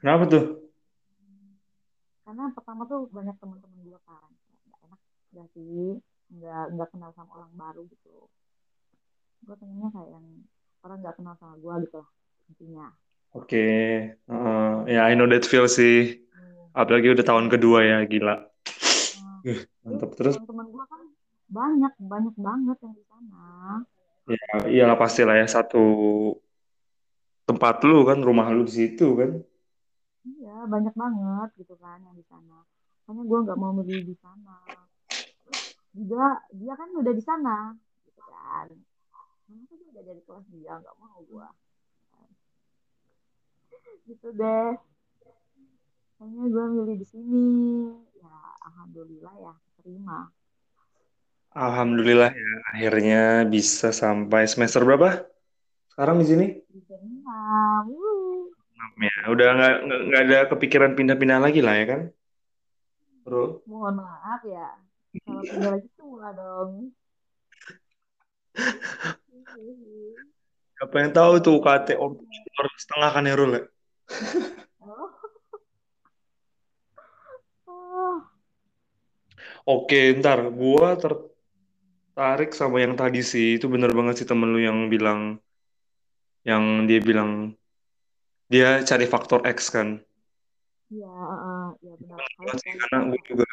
Kenapa 0.00 0.24
tuh? 0.32 0.44
karena 2.24 2.44
pertama 2.56 2.82
tuh 2.90 3.00
banyak 3.16 3.36
teman-teman 3.42 3.80
gue 3.90 4.00
kan 4.08 4.30
nggak 4.68 4.80
enak 4.86 5.00
gak 5.36 5.46
sih 5.54 5.84
nggak 6.36 6.64
nggak 6.74 6.88
kenal 6.92 7.10
sama 7.16 7.30
orang 7.36 7.52
baru 7.60 7.80
gitu 7.92 8.14
gue 9.46 9.56
pengennya 9.60 9.88
kayak 9.94 10.10
yang 10.16 10.26
orang 10.84 10.98
nggak 11.02 11.16
kenal 11.18 11.34
sama 11.40 11.54
gue 11.62 11.74
gitu 11.84 11.96
lah 12.02 12.10
intinya 12.50 12.86
Oke, 13.30 13.66
Heeh. 14.16 14.70
ya 14.90 15.06
I 15.06 15.14
know 15.14 15.30
that 15.30 15.46
feel 15.46 15.70
sih. 15.70 16.26
Hmm. 16.34 16.74
Apalagi 16.74 17.14
udah 17.14 17.26
tahun 17.26 17.46
kedua 17.46 17.78
ya, 17.86 17.98
gila. 18.06 18.42
Uh, 19.46 19.62
mantap. 19.86 20.18
Terus 20.18 20.34
teman-teman 20.38 20.66
gue 20.70 20.84
kan 20.90 21.02
banyak 21.50 21.92
banyak 21.98 22.34
banget 22.38 22.76
yang 22.78 22.94
di 22.94 23.04
sana 23.10 23.82
ya 24.30 24.70
iyalah 24.70 24.94
pastilah 24.94 25.34
ya 25.34 25.46
satu 25.50 25.82
tempat 27.42 27.82
lu 27.82 28.06
kan, 28.06 28.22
rumah 28.22 28.46
lu 28.54 28.62
di 28.62 28.74
situ 28.78 29.18
kan. 29.18 29.42
iya 30.22 30.62
banyak 30.70 30.94
banget 30.94 31.48
gitu 31.58 31.74
kan 31.80 31.98
yang 31.98 32.14
di 32.14 32.22
sana 32.30 32.62
makanya 33.08 33.22
gue 33.26 33.38
nggak 33.42 33.58
mau 33.58 33.72
milih 33.74 34.06
di 34.06 34.16
sana 34.22 34.62
juga 35.90 36.38
dia 36.54 36.72
kan 36.78 36.88
udah 36.94 37.14
di 37.16 37.24
sana 37.24 37.74
gitu 38.06 38.22
kan 38.22 38.70
Kenapa 39.50 39.74
sih 39.74 39.86
udah 39.90 40.04
dari 40.06 40.22
kelas 40.22 40.46
dia 40.54 40.72
nggak 40.78 40.96
mau 41.02 41.18
gue 41.26 41.48
gitu 44.08 44.28
deh 44.34 44.76
Kayaknya 46.20 46.52
gue 46.52 46.64
milih 46.76 46.96
di 47.00 47.06
sini. 47.08 47.48
Ya, 48.20 48.36
alhamdulillah 48.68 49.34
ya, 49.40 49.56
terima. 49.80 50.28
Alhamdulillah 51.56 52.28
ya, 52.28 52.52
akhirnya 52.76 53.48
bisa 53.48 53.88
sampai 53.88 54.44
semester 54.44 54.84
berapa? 54.84 55.24
Sekarang 55.88 56.20
di 56.20 56.26
sini? 56.28 56.46
Enam 57.00 58.92
ya. 59.00 59.14
Udah 59.32 59.48
nggak 59.56 59.74
nggak 59.88 60.00
nggak 60.12 60.22
ada 60.28 60.38
kepikiran 60.52 60.92
pindah-pindah 60.92 61.40
lagi 61.40 61.64
lah 61.64 61.74
ya 61.80 61.86
kan, 61.88 62.00
bro? 63.24 63.64
Mohon 63.64 64.04
maaf 64.04 64.44
ya. 64.44 64.76
Kalau 65.24 65.40
pindah 65.40 65.70
lagi 65.72 65.88
tua 65.96 66.28
dong. 66.36 66.92
Apa 70.80 70.96
yang 71.04 71.12
tahu 71.12 71.32
tuh 71.44 71.52
UKT 71.60 71.88
or 72.00 72.16
setengah 72.80 73.10
kan 73.12 73.28
ya, 73.28 73.34
Rul 73.36 73.52
ya? 73.56 73.62
Oh. 74.80 75.08
Oh. 77.70 78.18
Oke, 79.68 80.16
ntar 80.18 80.40
gua 80.50 80.96
tertarik 80.96 82.50
sama 82.56 82.80
yang 82.84 82.96
tadi 82.96 83.20
sih. 83.20 83.60
Itu 83.60 83.68
bener 83.68 83.92
banget 83.92 84.24
sih 84.24 84.26
temen 84.28 84.48
lu 84.50 84.60
yang 84.60 84.88
bilang, 84.92 85.36
yang 86.48 86.88
dia 86.88 87.00
bilang 87.04 87.54
dia 88.50 88.82
cari 88.82 89.06
faktor 89.06 89.44
X 89.46 89.70
kan. 89.70 90.00
Iya, 90.90 91.06
eh, 91.06 91.68
ya 91.86 91.92
benar. 92.02 92.18
Bener 92.40 92.56
sih, 92.58 92.72
karena 92.74 92.96
kan 92.98 93.02
gue 93.14 93.20
juga. 93.30 93.46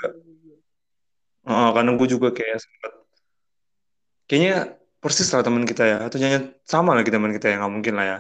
Heeh, 1.48 1.70
karena 1.76 1.92
gue 1.96 2.08
juga 2.10 2.30
kayak 2.34 2.58
sempet, 2.60 2.92
kayaknya 4.26 4.76
persis 4.98 5.30
lah 5.34 5.46
teman 5.46 5.64
kita 5.64 5.84
ya. 5.86 5.98
Atau 6.06 6.18
jangan 6.18 6.54
sama 6.66 6.92
lagi 6.98 7.10
teman 7.14 7.32
kita 7.34 7.52
ya, 7.52 7.56
nggak 7.62 7.74
mungkin 7.74 7.94
lah 7.98 8.06
ya. 8.06 8.20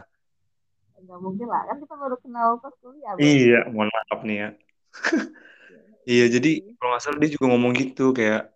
Nggak 0.97 1.19
mungkin 1.23 1.47
lah, 1.47 1.61
kan 1.67 1.77
kita 1.81 1.95
baru 1.95 2.15
kenal 2.19 2.49
pas 2.61 2.73
kuliah, 2.81 3.11
Bro. 3.15 3.21
Iya, 3.23 3.59
mohon 3.71 3.89
maaf 3.93 4.19
nih 4.25 4.37
ya. 4.37 4.49
Iya, 6.07 6.39
jadi 6.39 6.63
kalau 6.79 6.95
nggak 6.95 7.03
salah 7.03 7.19
dia 7.19 7.35
juga 7.35 7.45
ngomong 7.51 7.75
gitu 7.75 8.15
kayak 8.15 8.47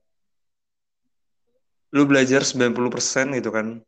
lu 1.92 2.08
belajar 2.08 2.48
90% 2.48 3.36
gitu 3.36 3.52
kan. 3.52 3.84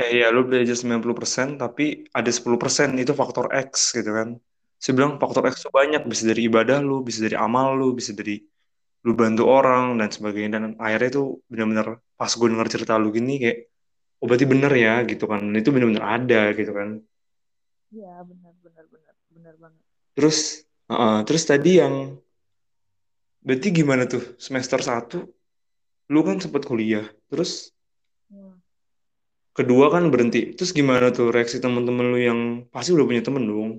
Eh 0.00 0.24
ya, 0.24 0.32
lu 0.32 0.48
belajar 0.48 0.72
90% 0.72 1.60
tapi 1.60 2.08
ada 2.08 2.30
10% 2.32 2.96
itu 2.96 3.12
faktor 3.12 3.52
X 3.52 3.92
gitu 3.92 4.16
kan. 4.16 4.40
Saya 4.80 4.92
bilang 4.96 5.20
faktor 5.20 5.44
X 5.52 5.60
itu 5.66 5.70
banyak, 5.74 6.08
bisa 6.08 6.24
dari 6.24 6.48
ibadah 6.48 6.80
lu, 6.80 7.04
bisa 7.04 7.20
dari 7.20 7.36
amal 7.36 7.76
lu, 7.76 7.92
bisa 7.92 8.16
dari 8.16 8.40
lu 9.08 9.16
bantu 9.16 9.48
orang 9.48 9.96
dan 9.96 10.12
sebagainya. 10.12 10.60
Dan 10.60 10.76
akhirnya 10.76 11.08
itu 11.16 11.22
benar-benar 11.48 12.04
pas 12.20 12.28
gue 12.28 12.48
denger 12.52 12.68
cerita 12.68 13.00
lu 13.00 13.08
gini 13.08 13.40
kayak, 13.40 13.58
oh 14.20 14.26
berarti 14.28 14.44
bener 14.44 14.72
ya 14.76 14.94
gitu 15.08 15.24
kan. 15.24 15.40
Dan 15.40 15.56
itu 15.56 15.72
benar-benar 15.72 16.04
ada 16.20 16.42
gitu 16.52 16.72
kan. 16.76 17.00
Iya, 17.88 18.20
benar, 18.28 18.52
benar, 18.60 18.84
benar, 18.92 19.14
benar 19.32 19.54
banget. 19.56 19.82
Terus, 20.12 20.38
uh, 20.92 21.24
terus 21.24 21.42
tadi 21.48 21.80
yang, 21.80 22.20
berarti 23.40 23.68
gimana 23.72 24.04
tuh 24.04 24.36
semester 24.36 24.76
1, 24.84 25.24
lu 26.12 26.20
kan 26.20 26.36
sempat 26.36 26.68
kuliah. 26.68 27.08
Terus 27.32 27.72
Iya. 28.28 28.60
kedua 29.56 29.88
kan 29.88 30.12
berhenti. 30.12 30.52
Terus 30.52 30.76
gimana 30.76 31.08
tuh 31.08 31.32
reaksi 31.32 31.56
teman-teman 31.64 32.12
lu 32.12 32.20
yang 32.20 32.40
pasti 32.68 32.92
udah 32.92 33.08
punya 33.08 33.24
temen 33.24 33.48
dong? 33.48 33.70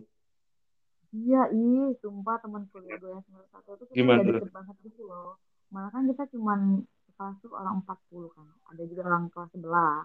Iya, 1.09 1.41
ih, 1.49 1.97
sumpah 2.05 2.37
teman 2.37 2.69
kuliah 2.69 3.01
gue 3.01 3.09
yang 3.09 3.23
semester 3.25 3.49
satu 3.49 3.69
tuh 3.81 3.85
kita 3.89 3.97
Gimana 3.97 4.21
deket 4.21 4.53
banget 4.53 4.75
gitu 4.85 5.09
loh. 5.09 5.41
Malah 5.73 5.89
kan 5.89 6.05
kita 6.05 6.23
cuman 6.37 6.85
kelas 7.17 7.35
tuh 7.41 7.51
orang 7.57 7.81
40 7.81 8.29
kan. 8.37 8.47
Ada 8.69 8.83
juga 8.85 9.01
orang 9.09 9.25
kelas 9.33 9.49
sebelah. 9.49 9.97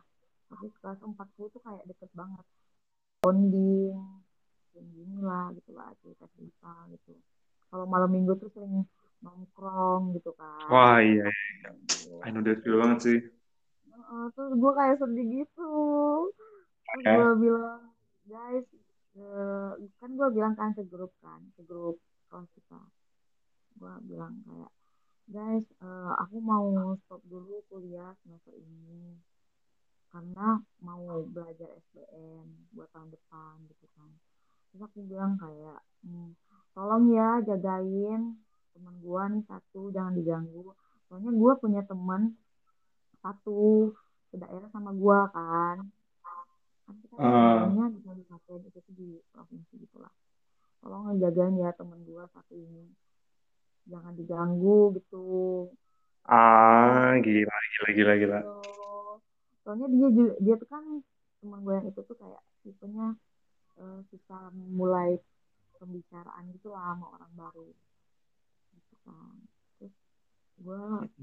Tapi 0.48 0.66
kelas 0.80 0.98
40 1.04 1.46
tuh 1.52 1.60
kayak 1.60 1.84
deket 1.84 2.10
banget. 2.16 2.44
Bonding, 3.20 4.00
gini 4.72 5.18
lah 5.20 5.52
gitu 5.52 5.76
lah, 5.76 5.92
cerita-cerita 6.00 6.72
gitu. 6.96 7.12
Kalau 7.68 7.84
malam 7.84 8.08
minggu 8.08 8.40
tuh 8.40 8.48
sering 8.56 8.88
nongkrong 9.20 10.16
gitu 10.16 10.32
kan. 10.36 10.68
Wah 10.72 10.98
iya, 11.04 11.28
iya. 11.28 11.68
Gitu. 11.84 12.16
I 12.24 12.28
know 12.32 12.40
that 12.40 12.64
feel 12.64 12.80
banget 12.80 12.98
sih. 13.04 13.18
Heeh, 13.92 14.24
terus 14.32 14.52
gue 14.56 14.72
kayak 14.72 14.96
sedih 15.04 15.26
gitu. 15.44 15.72
Terus 16.84 17.04
Ya. 17.04 17.12
gue 17.16 17.28
bilang, 17.48 17.82
guys, 18.28 18.66
eh, 19.18 19.70
kan 20.00 20.11
gue 20.18 20.29
bilang 20.37 20.55
kan 20.59 20.70
ke 20.77 20.83
grup 20.92 21.12
kan, 21.24 21.40
ke 21.57 21.62
grup 21.70 21.96
kita. 22.55 22.81
Gue 23.79 23.94
bilang 24.11 24.35
kayak, 24.46 24.72
guys, 25.35 25.66
eh, 25.87 26.12
aku 26.22 26.37
mau 26.42 26.66
stop 27.07 27.22
dulu 27.31 27.62
kuliah 27.70 28.11
semester 28.22 28.55
ini. 28.59 29.18
Karena 30.11 30.62
mau 30.79 31.27
belajar 31.27 31.68
SBM 31.90 32.46
buat 32.74 32.87
tahun 32.94 33.11
depan 33.11 33.55
gitu 33.70 33.87
kan. 33.98 34.11
Terus 34.70 34.83
aku 34.87 34.98
bilang 35.11 35.35
kayak, 35.42 35.79
"Hmm, 36.07 36.38
tolong 36.74 37.11
ya 37.11 37.42
jagain 37.42 38.38
teman 38.74 38.94
gue 39.03 39.22
nih 39.35 39.42
satu, 39.50 39.90
jangan 39.94 40.14
diganggu. 40.18 40.74
Soalnya 41.07 41.31
gue 41.31 41.53
punya 41.62 41.83
teman 41.87 42.35
satu 43.22 43.90
sedaerah 44.31 44.70
sama 44.74 44.90
gue 44.94 45.20
kan. 45.35 45.77
Tinggalnya 47.14 47.85
di 47.94 48.25
kabupaten 48.29 48.68
itu 48.68 48.90
di 48.92 49.09
provinsi 49.31 49.75
gitu 49.81 49.97
lah. 50.03 50.12
Tolong 50.83 51.14
ngejagain 51.14 51.57
ya 51.57 51.70
teman 51.73 52.03
gue 52.05 52.25
satu 52.35 52.55
ini. 52.59 52.85
Jangan 53.88 54.12
diganggu 54.16 54.92
gitu. 55.01 55.25
ah, 56.25 57.16
gila, 57.20 57.57
gila, 57.73 57.88
gila, 57.92 58.14
gila. 58.16 58.38
Gitu. 58.40 58.57
Soalnya 59.64 59.87
dia 59.88 60.09
dia 60.40 60.55
tuh 60.61 60.68
kan 60.68 60.85
teman 61.40 61.61
gue 61.64 61.73
yang 61.73 61.87
itu 61.88 62.01
tuh 62.05 62.16
kayak 62.16 62.42
tipenya 62.64 63.16
eh, 63.81 64.01
susah 64.12 64.53
mulai 64.53 65.20
pembicaraan 65.77 66.44
gitu 66.57 66.73
lah 66.73 66.97
sama 66.97 67.07
orang 67.16 67.33
baru 67.33 67.68
gitu 68.77 68.94
kan. 69.05 69.37
Terus 69.81 69.94
gue 70.61 70.81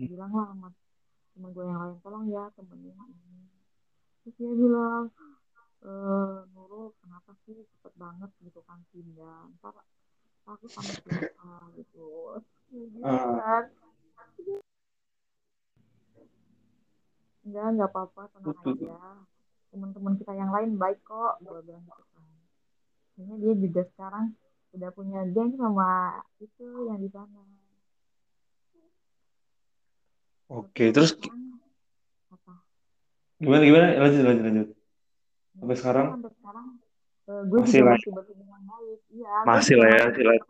bilang 0.10 0.32
lah 0.34 0.48
sama 0.54 0.70
temen 1.34 1.50
gue 1.54 1.66
yang 1.66 1.80
lain 1.82 1.98
tolong 2.02 2.26
ya 2.30 2.50
temenin 2.58 2.98
ini. 2.98 3.46
Terus 4.22 4.36
dia 4.38 4.54
bilang 4.54 5.10
eh 5.82 6.38
Nurul 6.54 6.94
kenapa 7.02 7.32
sih 7.46 7.58
cepet 7.66 7.94
banget 7.98 8.32
gitu 8.46 8.62
kan 8.70 8.80
pindah? 8.94 9.50
Ntar 9.58 9.76
aku 10.46 10.66
sama 10.70 10.94
siapa 11.02 11.74
gitu. 11.78 12.38
Gitu 12.70 13.02
kan 13.42 13.64
enggak 17.42 17.66
enggak 17.74 17.90
apa-apa 17.90 18.22
tenang 18.38 18.58
aja. 18.62 19.00
Teman-teman 19.72 20.14
kita 20.20 20.34
yang 20.36 20.52
lain 20.52 20.78
baik 20.78 21.00
kok 21.02 21.42
gue 21.42 21.60
bilang 21.66 21.84
gitu 21.88 22.04
kan. 22.14 22.26
Kayaknya 23.16 23.36
dia 23.42 23.54
juga 23.58 23.82
sekarang 23.96 24.26
udah 24.72 24.90
punya 24.96 25.20
geng 25.34 25.52
sama 25.58 26.22
itu 26.40 26.68
yang 26.88 27.00
di 27.02 27.10
sana. 27.12 27.44
Oke, 30.52 30.92
terus 30.92 31.16
apa? 31.16 32.60
gimana, 33.40 33.64
gimana? 33.64 33.88
Lanjut, 34.04 34.22
lanjut, 34.28 34.44
lanjut. 34.44 34.81
Sampai 35.60 35.76
sekarang 35.78 36.06
sampai 36.16 36.32
sekarang 36.38 36.68
eh, 37.28 37.42
gue 37.48 37.60
masih 37.60 37.80
juga 37.80 37.88
lah, 37.88 37.98
masih 37.98 38.12
berhubungan 38.16 38.62
baik 38.66 39.00
iya 39.12 39.34
masih 39.44 39.76
lah 39.76 39.90
ya, 39.90 40.04
silat, 40.12 40.42
ya 40.42 40.46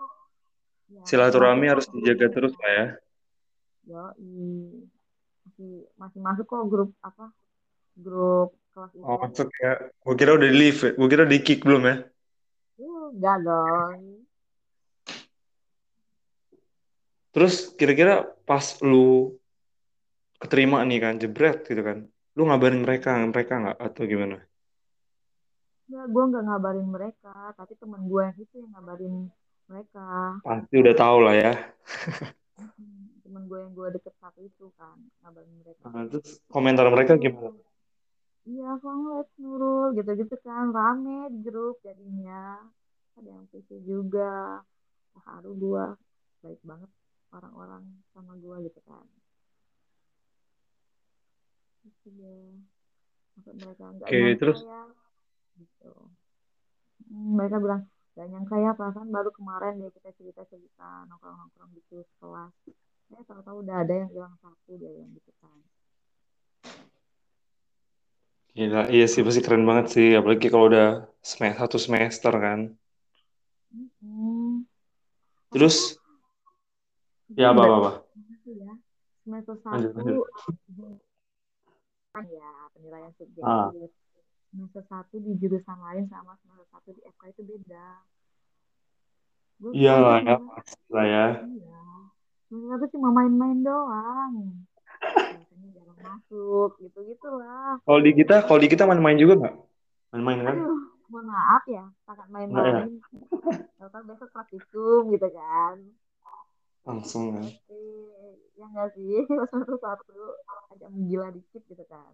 masih 0.92 1.08
silaturahmi 1.10 1.66
harus 1.68 1.86
dijaga 1.90 2.28
terus 2.30 2.54
lah 2.60 2.72
ya. 2.72 2.86
yo 3.90 4.04
masih 5.42 5.72
masih 5.98 6.20
masuk 6.22 6.46
kok 6.46 6.64
grup 6.70 6.90
apa 7.02 7.34
grup 7.98 8.54
kelas 8.72 8.92
Oh, 9.04 9.18
masuk 9.20 9.50
ya. 9.60 9.74
Gue 10.00 10.16
kira 10.16 10.32
udah 10.38 10.48
di 10.48 10.56
leave 10.56 10.80
ya. 10.80 10.92
Gue 10.96 11.08
kira 11.12 11.26
di 11.28 11.38
kick 11.44 11.68
belum 11.68 11.84
ya. 11.84 11.96
uh, 12.80 13.08
enggak 13.12 13.38
dong 13.44 14.24
Terus 17.32 17.72
kira-kira 17.80 18.28
pas 18.44 18.76
lu 18.84 19.40
keterima 20.36 20.84
nih 20.84 21.00
kan, 21.00 21.16
jebret 21.16 21.64
gitu 21.64 21.80
kan. 21.80 22.04
Lu 22.36 22.44
ngabarin 22.44 22.84
mereka, 22.84 23.16
mereka 23.24 23.54
nggak 23.56 23.78
atau 23.80 24.04
gimana? 24.04 24.51
Enggak, 25.92 26.08
gue 26.08 26.24
nggak 26.24 26.44
ngabarin 26.48 26.88
mereka, 26.88 27.36
tapi 27.60 27.76
temen 27.76 28.08
gue 28.08 28.24
yang 28.24 28.38
itu 28.40 28.56
yang 28.64 28.72
ngabarin 28.72 29.16
mereka. 29.68 30.40
Pasti 30.40 30.76
udah 30.80 30.96
tahu 30.96 31.18
lah 31.20 31.36
ya. 31.36 31.52
Temen 33.28 33.44
gue 33.44 33.60
yang 33.60 33.76
gue 33.76 34.00
deket 34.00 34.16
satu 34.24 34.40
itu 34.40 34.72
kan, 34.80 34.96
ngabarin 35.20 35.52
mereka. 35.60 35.92
Nah, 35.92 36.08
terus 36.08 36.40
komentar 36.48 36.88
mereka 36.88 37.20
gimana? 37.20 37.52
Iya, 38.48 38.80
congrats 38.80 39.36
Nurul, 39.36 39.92
gitu-gitu 40.00 40.40
kan, 40.40 40.72
rame 40.72 41.28
di 41.28 41.44
grup 41.44 41.84
jadinya. 41.84 42.64
Ada 43.20 43.28
yang 43.28 43.52
PC 43.52 43.84
juga, 43.84 44.64
haru 45.28 45.52
gue, 45.60 45.86
baik 46.40 46.64
banget 46.64 46.88
orang-orang 47.36 47.84
sama 48.16 48.40
gue 48.40 48.56
gitu 48.64 48.80
kan. 48.88 49.04
Gitu 51.84 52.16
deh. 52.16 52.56
Sampai 53.36 53.54
mereka 53.60 53.84
nggak 53.92 54.08
Oke, 54.08 54.20
nyangka 54.24 54.40
terus 54.40 54.60
ya, 54.64 54.84
gitu. 55.60 55.94
Hmm, 57.10 57.30
mereka 57.38 57.58
bilang, 57.64 57.82
gak 58.16 58.28
nyangka 58.32 58.56
ya 58.66 58.72
perasaan 58.78 59.10
baru 59.16 59.30
kemarin 59.38 59.74
deh 59.82 59.92
kita 59.98 60.10
cerita-cerita 60.18 60.88
nongkrong-nongkrong 61.10 61.72
gitu 61.78 61.96
sekelas. 62.12 62.54
Eh, 63.12 63.24
tahu-tahu 63.28 63.58
udah 63.64 63.76
ada 63.84 63.94
yang 64.02 64.10
hilang 64.16 64.36
satu 64.44 64.72
dia 64.80 64.92
yang 65.00 65.12
gitu 65.18 65.32
kan. 65.42 65.58
gila, 68.58 68.82
iya 68.96 69.06
sih 69.12 69.22
pasti 69.26 69.42
keren 69.46 69.64
banget 69.70 69.86
sih, 69.96 70.08
apalagi 70.20 70.48
kalau 70.54 70.66
udah 70.72 70.88
semester 71.32 71.60
satu 71.62 71.78
semester 71.86 72.34
kan. 72.46 72.60
Hmm. 74.02 74.68
Terus 75.52 75.78
ya 77.40 77.48
apa 77.52 77.64
apa 77.64 77.92
ya 78.46 78.74
semester 79.24 79.56
satu 79.64 79.88
lanjut. 79.96 80.28
kan 82.14 82.24
ya 82.38 82.50
penilaian 82.76 83.14
Ah, 83.42 83.72
subjektif 83.72 83.90
semester 84.52 84.84
satu 84.86 85.16
di 85.18 85.32
jurusan 85.40 85.80
lain 85.80 86.06
sama 86.06 86.36
semester 86.40 86.68
satu 86.70 86.90
di 86.92 87.02
FK 87.08 87.24
itu 87.32 87.42
beda 87.48 87.88
gue 89.62 89.72
iyalah 89.74 90.18
tuh 90.20 90.28
ya 90.28 90.36
pasti 90.52 90.78
lah 90.90 91.06
ya. 91.06 91.26
iya 91.48 91.84
semester 92.46 92.70
satu 92.76 92.86
cuma 92.94 93.10
main-main 93.12 93.60
doang 93.62 94.34
biasanya 95.02 95.68
jarang 95.72 96.00
masuk 96.00 96.70
gitu 96.78 97.00
gitulah 97.08 97.80
Kalau 97.82 98.00
di 98.00 98.12
kita, 98.12 98.36
kalau 98.46 98.60
di 98.60 98.68
kita 98.68 98.84
main-main 98.86 99.18
juga 99.18 99.34
nggak? 99.40 99.56
Main-main 100.12 100.40
kan? 100.44 100.56
aduh 100.60 100.78
mohon 101.08 101.26
maaf 101.28 101.64
ya 101.68 101.84
sangat 102.04 102.28
Enggak 102.28 102.66
ya? 102.68 102.74
main-main 102.84 102.92
Tahu-tahu 103.80 104.04
besok 104.08 104.30
praktikum 104.30 105.02
gitu 105.10 105.28
kan 105.32 105.76
Langsung 106.82 107.24
kan? 107.34 107.46
ya 108.58 108.66
nggak 108.68 108.90
sih 108.94 109.26
semester 109.50 109.78
satu 109.80 110.18
agak 110.70 110.90
menggila 110.92 111.30
dikit 111.32 111.62
gitu 111.66 111.84
kan 111.90 112.14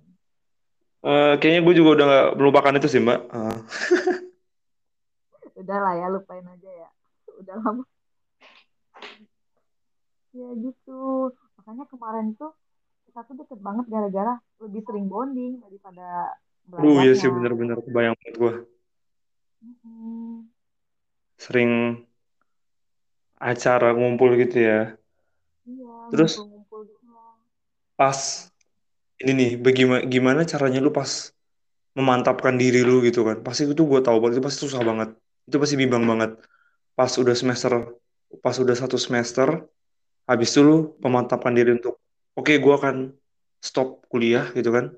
Eh, 1.05 1.33
kayaknya 1.39 1.61
gue 1.65 1.73
juga 1.77 1.89
udah 1.95 2.05
nggak 2.09 2.27
melupakan 2.41 2.73
itu 2.77 2.87
sih 2.89 3.01
Mbak. 3.01 3.19
Ah, 3.29 3.57
udah 5.61 5.77
lah 5.83 5.93
ya 5.97 6.07
lupain 6.13 6.45
aja 6.45 6.69
ya 6.69 6.89
udah 7.41 7.55
lama 7.61 7.83
ya 10.37 10.49
gitu 10.61 10.99
makanya 11.57 11.85
kemarin 11.89 12.27
tuh 12.37 12.53
kita 13.09 13.19
tuh 13.25 13.35
deket 13.41 13.59
banget 13.63 13.85
gara-gara 13.89 14.33
lebih 14.61 14.81
sering 14.85 15.09
bonding 15.09 15.57
daripada 15.65 16.37
aduh 16.77 17.01
iya 17.01 17.13
sih 17.17 17.25
belajarnya 17.25 17.33
bener-bener 17.33 17.77
kebayang 17.81 18.15
banget 18.21 18.35
gue. 18.37 18.53
Mm-mm. 19.65 20.45
Sering 21.41 21.71
acara 23.41 23.89
ngumpul 23.97 24.29
gitu 24.41 24.57
ya. 24.61 24.79
iya 25.65 25.93
Terus 26.13 26.37
ngumpul-ngumpul 26.37 26.79
gitu 26.89 27.05
lah 27.09 27.33
pas 27.97 28.19
ini 29.21 29.31
nih, 29.33 29.51
bagaimana 29.65 30.01
gimana 30.05 30.41
caranya 30.45 30.79
lu 30.85 30.91
pas 30.93 31.33
memantapkan 31.97 32.53
diri 32.53 32.85
lu 32.85 33.01
gitu 33.01 33.25
kan? 33.25 33.41
Pasti 33.41 33.65
itu 33.65 33.83
gue 33.91 34.01
tahu 34.05 34.17
banget 34.21 34.37
itu 34.37 34.43
pasti 34.45 34.59
susah 34.69 34.81
banget. 34.85 35.09
Itu 35.49 35.57
pasti 35.57 35.75
bimbang 35.81 36.05
banget. 36.05 36.31
Pas 36.97 37.11
udah 37.17 37.33
semester, 37.33 37.73
pas 38.43 38.55
udah 38.57 38.75
satu 38.77 38.97
semester, 39.01 39.65
habis 40.29 40.49
itu 40.53 40.61
lu 40.61 40.77
memantapkan 41.01 41.53
diri 41.57 41.77
untuk, 41.77 41.97
oke 42.37 42.53
gue 42.53 42.73
akan 42.79 42.95
stop 43.63 44.05
kuliah 44.11 44.45
gitu 44.53 44.69
kan? 44.69 44.93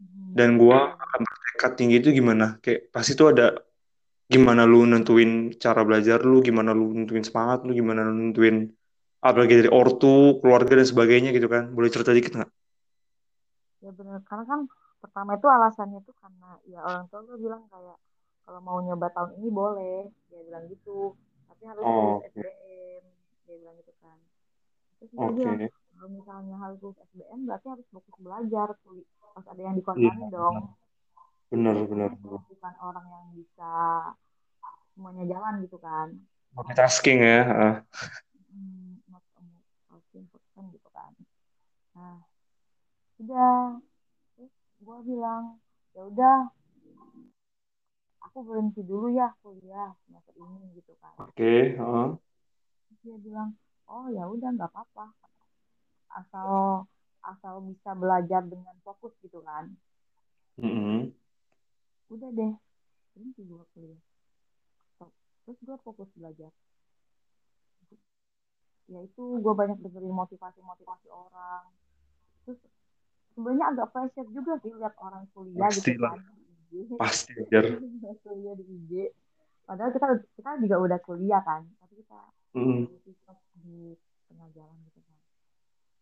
Mm, 0.00 0.34
Dan 0.34 0.50
gue 0.58 0.74
akan 0.74 1.20
bertekad 1.22 1.72
tinggi 1.78 1.96
itu 2.02 2.10
gimana? 2.10 2.58
Kayak 2.62 2.90
pasti 2.94 3.14
itu 3.14 3.24
ada 3.30 3.54
gimana 4.30 4.62
lu 4.66 4.86
nentuin 4.86 5.54
cara 5.58 5.82
belajar 5.86 6.22
lu, 6.26 6.42
gimana 6.42 6.70
lu 6.74 6.94
nentuin 6.98 7.22
semangat 7.22 7.62
lu, 7.66 7.70
gimana 7.74 8.06
lu 8.06 8.14
nentuin 8.30 8.70
apalagi 9.22 9.54
dari 9.60 9.70
ortu, 9.70 10.40
keluarga 10.40 10.72
dan 10.80 10.86
sebagainya 10.88 11.30
gitu 11.36 11.46
kan. 11.46 11.70
Boleh 11.76 11.90
cerita 11.94 12.10
dikit 12.10 12.34
nggak? 12.38 12.50
Ya 13.80 13.90
benar 13.96 14.20
karena 14.28 14.44
kan 14.44 14.60
pertama 15.00 15.30
itu 15.36 15.46
alasannya 15.48 16.00
tuh 16.04 16.14
karena 16.20 16.48
ya 16.68 16.80
orang 16.84 17.04
tua 17.08 17.20
gue 17.24 17.38
bilang 17.40 17.64
kayak 17.72 17.96
kalau 18.44 18.60
mau 18.60 18.78
nyoba 18.84 19.08
tahun 19.14 19.30
ini 19.40 19.48
boleh 19.48 19.98
dia 20.28 20.40
bilang 20.44 20.64
gitu. 20.68 21.16
Tapi 21.48 21.62
harus 21.68 21.84
lulus 21.84 22.20
Oh, 22.20 22.20
oke. 22.20 22.40
SBM 22.40 23.04
dia 23.46 23.56
bilang 23.60 23.76
gitu 23.80 23.92
kan. 24.02 24.18
Terus 25.00 25.10
gue 25.16 25.32
bilang 25.38 25.56
Oke. 25.56 25.68
kalau 25.96 26.08
misalnya 26.12 26.56
harus 26.60 26.78
lulus 26.84 26.98
SBM 27.12 27.40
berarti 27.48 27.66
harus 27.72 27.86
fokus 27.92 28.16
belajar 28.20 28.68
kuliah. 28.84 29.08
Harus 29.32 29.46
ada 29.48 29.60
yang 29.60 29.74
Iya, 29.74 29.80
dikorbanin 29.80 30.28
dong. 30.28 30.56
Benar, 31.50 31.76
benar, 31.90 32.10
bukan 32.46 32.74
orang 32.78 33.06
yang 33.10 33.26
bisa 33.34 33.72
semuanya 34.94 35.24
jalan 35.26 35.54
gitu 35.66 35.78
kan. 35.82 36.08
Multitasking 36.54 37.18
ya. 37.22 37.40
hmm, 38.50 39.02
a 39.14 39.18
multitasking 39.90 40.66
gitu 40.74 40.88
kan. 40.94 41.12
Nah 41.94 42.29
udah 43.20 43.76
terus 44.36 44.52
gue 44.80 44.98
bilang 45.04 45.60
ya 45.92 46.02
udah 46.08 46.36
aku 48.24 48.38
berhenti 48.46 48.80
dulu 48.80 49.12
ya 49.12 49.28
kuliah 49.44 49.92
semester 50.06 50.34
ini 50.40 50.80
gitu 50.80 50.92
kan 51.02 51.14
Oke. 51.20 51.76
heeh. 51.76 52.08
terus 52.88 52.98
dia 53.04 53.16
bilang 53.20 53.52
oh 53.90 54.08
ya 54.08 54.24
udah 54.24 54.48
nggak 54.56 54.70
apa-apa 54.72 55.12
asal 56.16 56.50
asal 57.20 57.54
bisa 57.68 57.92
belajar 57.92 58.42
dengan 58.48 58.74
fokus 58.80 59.12
gitu 59.20 59.44
kan 59.44 59.68
Mm-mm. 60.56 61.12
udah 62.08 62.30
deh 62.32 62.52
berhenti 63.12 63.42
gue 63.44 63.64
kuliah 63.76 64.02
terus 65.44 65.58
gue 65.60 65.76
fokus 65.84 66.08
belajar 66.16 66.52
ya 68.90 68.98
itu 69.06 69.22
gue 69.38 69.54
banyak 69.54 69.78
dengerin 69.78 70.14
motivasi-motivasi 70.14 71.06
orang 71.14 71.64
terus 72.42 72.58
sebenarnya 73.32 73.66
agak 73.72 73.86
pressure 73.94 74.28
juga 74.30 74.52
sih 74.60 74.72
lihat 74.74 74.94
orang 74.98 75.24
kuliah 75.32 75.68
gitu 75.70 75.86
Pastilah. 75.96 76.12
kan 76.14 76.20
di 76.70 76.76
IG 76.78 76.90
Pasti, 76.98 77.32
Jar. 77.50 77.64
kuliah 78.26 78.54
di 78.58 78.64
IG 78.66 78.92
padahal 79.64 79.90
kita 79.94 80.06
kita 80.34 80.50
juga 80.66 80.76
udah 80.82 80.98
kuliah 81.00 81.42
kan 81.42 81.62
tapi 81.78 81.94
kita 82.02 82.18
Mm. 82.50 82.90
di 83.62 83.94
tengah 84.26 84.50
jalan 84.58 84.74
gitu 84.90 84.98
kan 85.06 85.16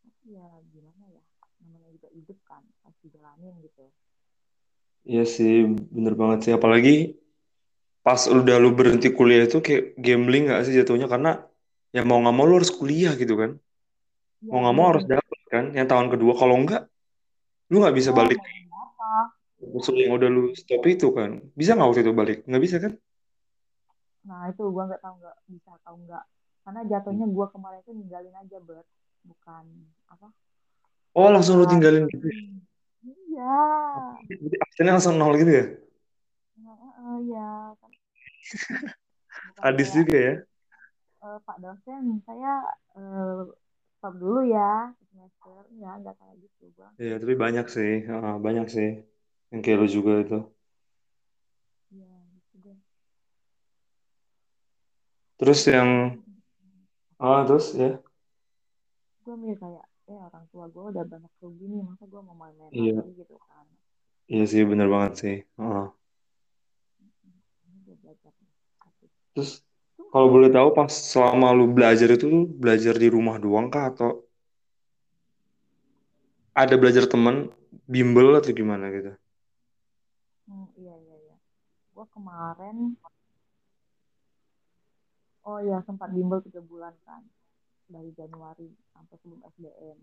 tapi 0.00 0.32
ya 0.32 0.48
gimana 0.72 1.04
ya 1.12 1.20
namanya 1.60 1.92
juga 1.92 2.08
hidup 2.16 2.38
kan 2.48 2.64
pasti 2.80 3.12
jalanin 3.12 3.52
gitu 3.60 3.84
Iya 5.08 5.24
sih, 5.24 5.64
bener 5.88 6.12
banget 6.20 6.38
sih. 6.44 6.52
Apalagi 6.52 7.16
pas 8.04 8.28
udah 8.28 8.56
lu 8.60 8.76
berhenti 8.76 9.08
kuliah 9.08 9.48
itu 9.48 9.60
kayak 9.64 9.96
gambling 9.96 10.52
gak 10.52 10.68
sih 10.68 10.76
jatuhnya? 10.76 11.08
Karena 11.08 11.40
ya 11.96 12.04
mau 12.04 12.20
nggak 12.20 12.34
mau 12.36 12.44
lu 12.44 12.60
harus 12.60 12.68
kuliah 12.68 13.16
gitu 13.16 13.36
kan. 13.40 13.56
ya 14.44 14.52
Mau 14.52 14.60
nggak 14.64 14.76
mau 14.76 14.86
harus 14.92 15.04
dapet 15.08 15.40
kan. 15.48 15.64
Yang 15.72 15.86
tahun 15.92 16.08
kedua 16.12 16.32
kalau 16.36 16.60
enggak, 16.60 16.92
lu 17.68 17.76
nggak 17.81 17.96
bisa 17.96 18.11
ya 18.12 18.16
balik 18.16 18.38
usul 19.59 19.98
yang 19.98 20.14
udah 20.14 20.31
lu 20.31 20.54
stop 20.54 20.83
itu 20.87 21.11
kan. 21.11 21.42
Bisa 21.59 21.74
nggak 21.74 21.88
waktu 21.90 22.02
itu 22.07 22.12
balik? 22.14 22.38
Nggak 22.46 22.62
bisa 22.62 22.76
kan? 22.78 22.92
nah 24.28 24.44
itu 24.52 24.61
gua 24.61 24.85
nggak 24.92 25.00
tahu 25.00 25.14
nggak 25.24 25.37
bisa 25.48 25.72
tahu 25.81 25.96
nggak 26.04 26.24
karena 26.61 26.81
jatuhnya 26.85 27.26
gua 27.33 27.48
kemarin 27.48 27.81
itu 27.81 27.96
ninggalin 27.96 28.35
aja 28.37 28.61
ber 28.61 28.85
bukan 29.24 29.64
apa 30.12 30.28
Oh 31.16 31.33
langsung 31.33 31.59
lu 31.59 31.64
bukan 31.64 31.72
tinggalin 31.72 32.04
gitu. 32.12 32.28
ya? 32.28 32.37
iya 33.09 33.57
Jadi 34.28 34.57
absennya 34.61 34.92
langsung 35.00 35.16
nol 35.16 35.35
gitu 35.40 35.50
ya? 35.50 35.64
Nah, 36.62 36.76
eh, 36.76 36.92
eh, 37.00 37.18
ya 37.33 37.50
kan 37.81 37.90
kayak 39.59 39.90
juga 39.90 40.16
ya? 40.18 40.35
eh, 41.24 41.38
Pak 41.42 41.57
dosen 41.59 42.22
saya 42.22 42.54
eh, 42.94 43.42
stop 43.98 44.14
dulu 44.22 44.40
ya 44.56 44.70
semester 45.11 45.62
ya 45.82 45.90
nggak 46.00 46.14
kayak 46.20 46.37
gitu 46.42 46.64
gua 46.76 46.90
Iya, 47.02 47.12
tapi 47.22 47.34
banyak 47.44 47.64
sih. 47.74 47.90
Ah, 48.12 48.34
banyak 48.46 48.66
sih. 48.76 48.88
Yang 49.50 49.61
kayak 49.64 49.78
lu 49.82 49.87
juga 49.96 50.11
itu. 50.22 50.34
ya 51.90 52.08
gitu 52.32 52.56
deh 52.64 52.78
Terus 55.38 55.61
yang, 55.70 55.90
ah 57.18 57.44
terus 57.46 57.74
ya? 57.78 57.88
gue 59.24 59.34
mikir 59.40 59.56
kayak 59.64 59.87
eh 60.12 60.18
orang 60.28 60.44
tua 60.50 60.64
gue 60.74 60.84
udah 60.90 61.04
banyak 61.12 61.32
rugi 61.42 61.64
nih 61.72 61.82
masa 61.88 62.04
gue 62.12 62.20
mau 62.26 62.37
main-main 62.42 62.74
Iya, 62.76 62.92
lagi 62.98 63.08
gitu 63.20 63.37
kan 63.48 63.66
iya 64.32 64.44
sih 64.50 64.62
bener 64.70 64.88
banget 64.94 65.12
sih. 65.20 65.34
Asik. 68.87 69.11
Terus 69.34 69.64
kalau 70.12 70.29
boleh 70.35 70.51
tahu 70.57 70.68
pas 70.79 70.92
selama 71.12 71.47
lu 71.59 71.64
belajar 71.77 72.09
itu 72.16 72.25
lu 72.33 72.40
belajar 72.62 72.94
di 73.03 73.09
rumah 73.16 73.37
doang 73.44 73.66
kah? 73.75 73.85
Atau 73.90 74.09
ada 76.57 76.75
belajar 76.81 77.05
temen 77.09 77.49
bimbel 77.88 78.29
atau 78.37 78.53
gimana 78.53 78.90
gitu? 78.92 79.12
hmm, 80.47 80.66
iya 80.81 80.94
iya 81.05 81.16
iya. 81.25 81.37
Gue 81.94 82.07
kemarin 82.14 82.77
oh 85.49 85.59
ya 85.71 85.79
sempat 85.88 86.09
bimbel 86.16 86.40
tiga 86.47 86.61
bulan 86.71 86.94
kan 87.07 87.23
dari 87.94 88.11
Januari 88.18 88.68
sampai 88.92 89.14
sebelum 89.21 89.40
SBM 89.55 89.99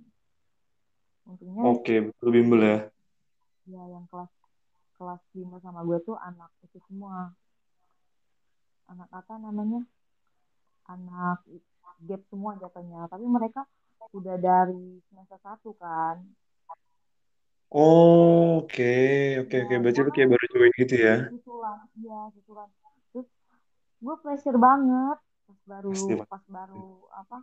untungnya 1.30 1.68
Oke, 1.70 1.94
betul 2.06 2.30
bimbel 2.36 2.62
ya. 2.70 2.76
ya 3.74 3.84
yang 3.94 4.06
kelas 4.12 4.32
kelas 4.98 5.22
bimbel 5.34 5.60
sama 5.66 5.82
gue 5.88 5.98
tuh 6.08 6.18
anak 6.30 6.52
itu 6.66 6.78
semua. 6.88 7.36
Anak 8.92 9.10
apa 9.20 9.34
namanya 9.46 9.80
anak 10.90 11.42
gap 12.04 12.22
semua 12.30 12.58
jatuhnya. 12.60 13.08
Tapi 13.10 13.26
mereka 13.26 13.66
udah 14.14 14.36
dari 14.38 15.02
semester 15.10 15.40
satu 15.42 15.72
kan. 15.76 16.22
Oh, 17.76 18.64
oke, 18.64 18.96
oke, 19.44 19.56
ya 19.58 19.66
oke. 19.66 19.76
Berarti 19.84 20.00
lu 20.06 20.12
kayak 20.14 20.30
baru 20.32 20.46
join 20.54 20.72
gitu 20.80 20.96
ya? 20.96 21.16
susulan 21.28 21.78
ya 22.00 22.20
susulan 22.32 22.70
terus 23.12 23.28
gue 24.00 24.16
pressure 24.24 24.60
banget 24.62 25.18
pas 25.46 25.60
baru 25.68 25.92
Pasti, 25.92 26.14
pas 26.30 26.44
baru 26.48 26.86
apa 27.22 27.38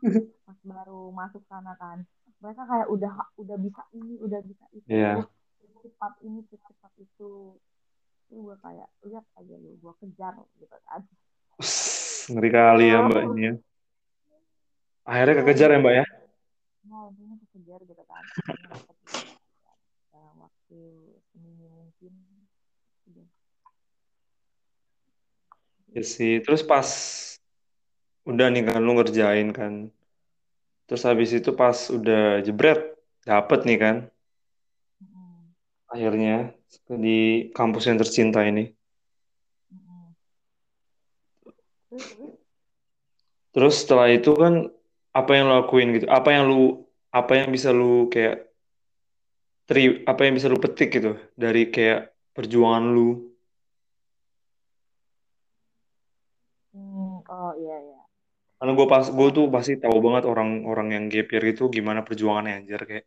pas 0.46 0.58
baru 0.64 1.00
masuk 1.12 1.42
sana 1.50 1.76
kan. 1.76 2.06
Mereka 2.40 2.62
kayak 2.66 2.88
udah 2.90 3.12
udah 3.38 3.56
bisa 3.60 3.82
ini 3.94 4.14
udah 4.22 4.40
bisa 4.42 4.64
itu. 4.72 4.88
Iya. 4.88 5.26
cepat 5.82 6.12
ini 6.22 6.40
cepat 6.48 6.92
itu. 6.96 7.58
Itu 8.30 8.36
gue 8.48 8.56
kayak 8.64 8.88
lihat 9.04 9.24
aja 9.36 9.54
lu 9.60 9.76
gue 9.76 9.92
kejar 10.00 10.32
gitu 10.56 10.76
kan 10.88 11.04
ngeri 12.30 12.50
kali 12.56 12.84
ya 12.92 12.98
Mbak 13.06 13.22
ini 13.28 13.40
ya. 13.48 13.52
Akhirnya 15.10 15.34
kekejar 15.42 15.68
ya 15.74 15.78
Mbak 15.82 15.94
ya? 15.98 16.04
nah 16.82 17.02
intinya 17.08 17.36
kejar 17.52 17.80
gitu 17.88 18.02
kan 18.10 18.24
waktu 20.42 20.80
seminggu 21.30 21.66
mungkin 21.70 22.12
Ya 25.92 26.02
sih. 26.14 26.40
Terus 26.44 26.62
pas 26.64 26.88
udah 28.30 28.46
nih 28.52 28.62
kan 28.68 28.80
lu 28.86 28.92
ngerjain 28.96 29.48
kan. 29.52 29.72
Terus 30.86 31.02
habis 31.08 31.30
itu 31.36 31.50
pas 31.60 31.78
udah 31.96 32.40
jebret 32.46 32.80
dapet 33.28 33.60
nih 33.68 33.78
kan 33.84 33.96
akhirnya 35.92 36.56
di 36.88 37.52
kampus 37.52 37.84
yang 37.88 38.00
tercinta 38.00 38.40
ini. 38.48 38.72
mm-mm. 39.72 40.14
terus 41.88 42.04
terus 42.16 42.34
Terus 43.52 43.74
setelah 43.84 44.08
itu 44.16 44.30
kan 44.42 44.54
apa 45.18 45.30
yang 45.36 45.44
lu 45.48 45.54
lakuin 45.60 45.88
gitu? 45.96 46.06
Apa 46.18 46.28
yang 46.34 46.44
lu 46.50 46.56
apa 47.18 47.32
yang 47.38 47.48
bisa 47.54 47.68
lu 47.78 48.08
kayak 48.12 48.34
tri 49.68 49.82
apa 50.10 50.20
yang 50.26 50.34
bisa 50.36 50.48
lu 50.52 50.58
petik 50.64 50.88
gitu 50.96 51.10
dari 51.42 51.60
kayak 51.74 51.98
perjuangan 52.36 52.84
lu? 52.96 53.08
hmm, 56.72 57.14
oh 57.36 57.52
iya 57.62 57.76
iya 57.88 58.00
Karena 58.58 58.72
gue 58.78 58.86
pas 58.94 59.06
gue 59.18 59.28
tuh 59.36 59.46
pasti 59.54 59.72
tahu 59.84 59.96
banget 60.06 60.24
orang-orang 60.32 60.88
yang 60.96 61.04
gap 61.12 61.26
year 61.34 61.44
itu 61.52 61.62
gimana 61.76 62.00
perjuangannya 62.08 62.52
anjir 62.58 62.80
kayak 62.90 63.04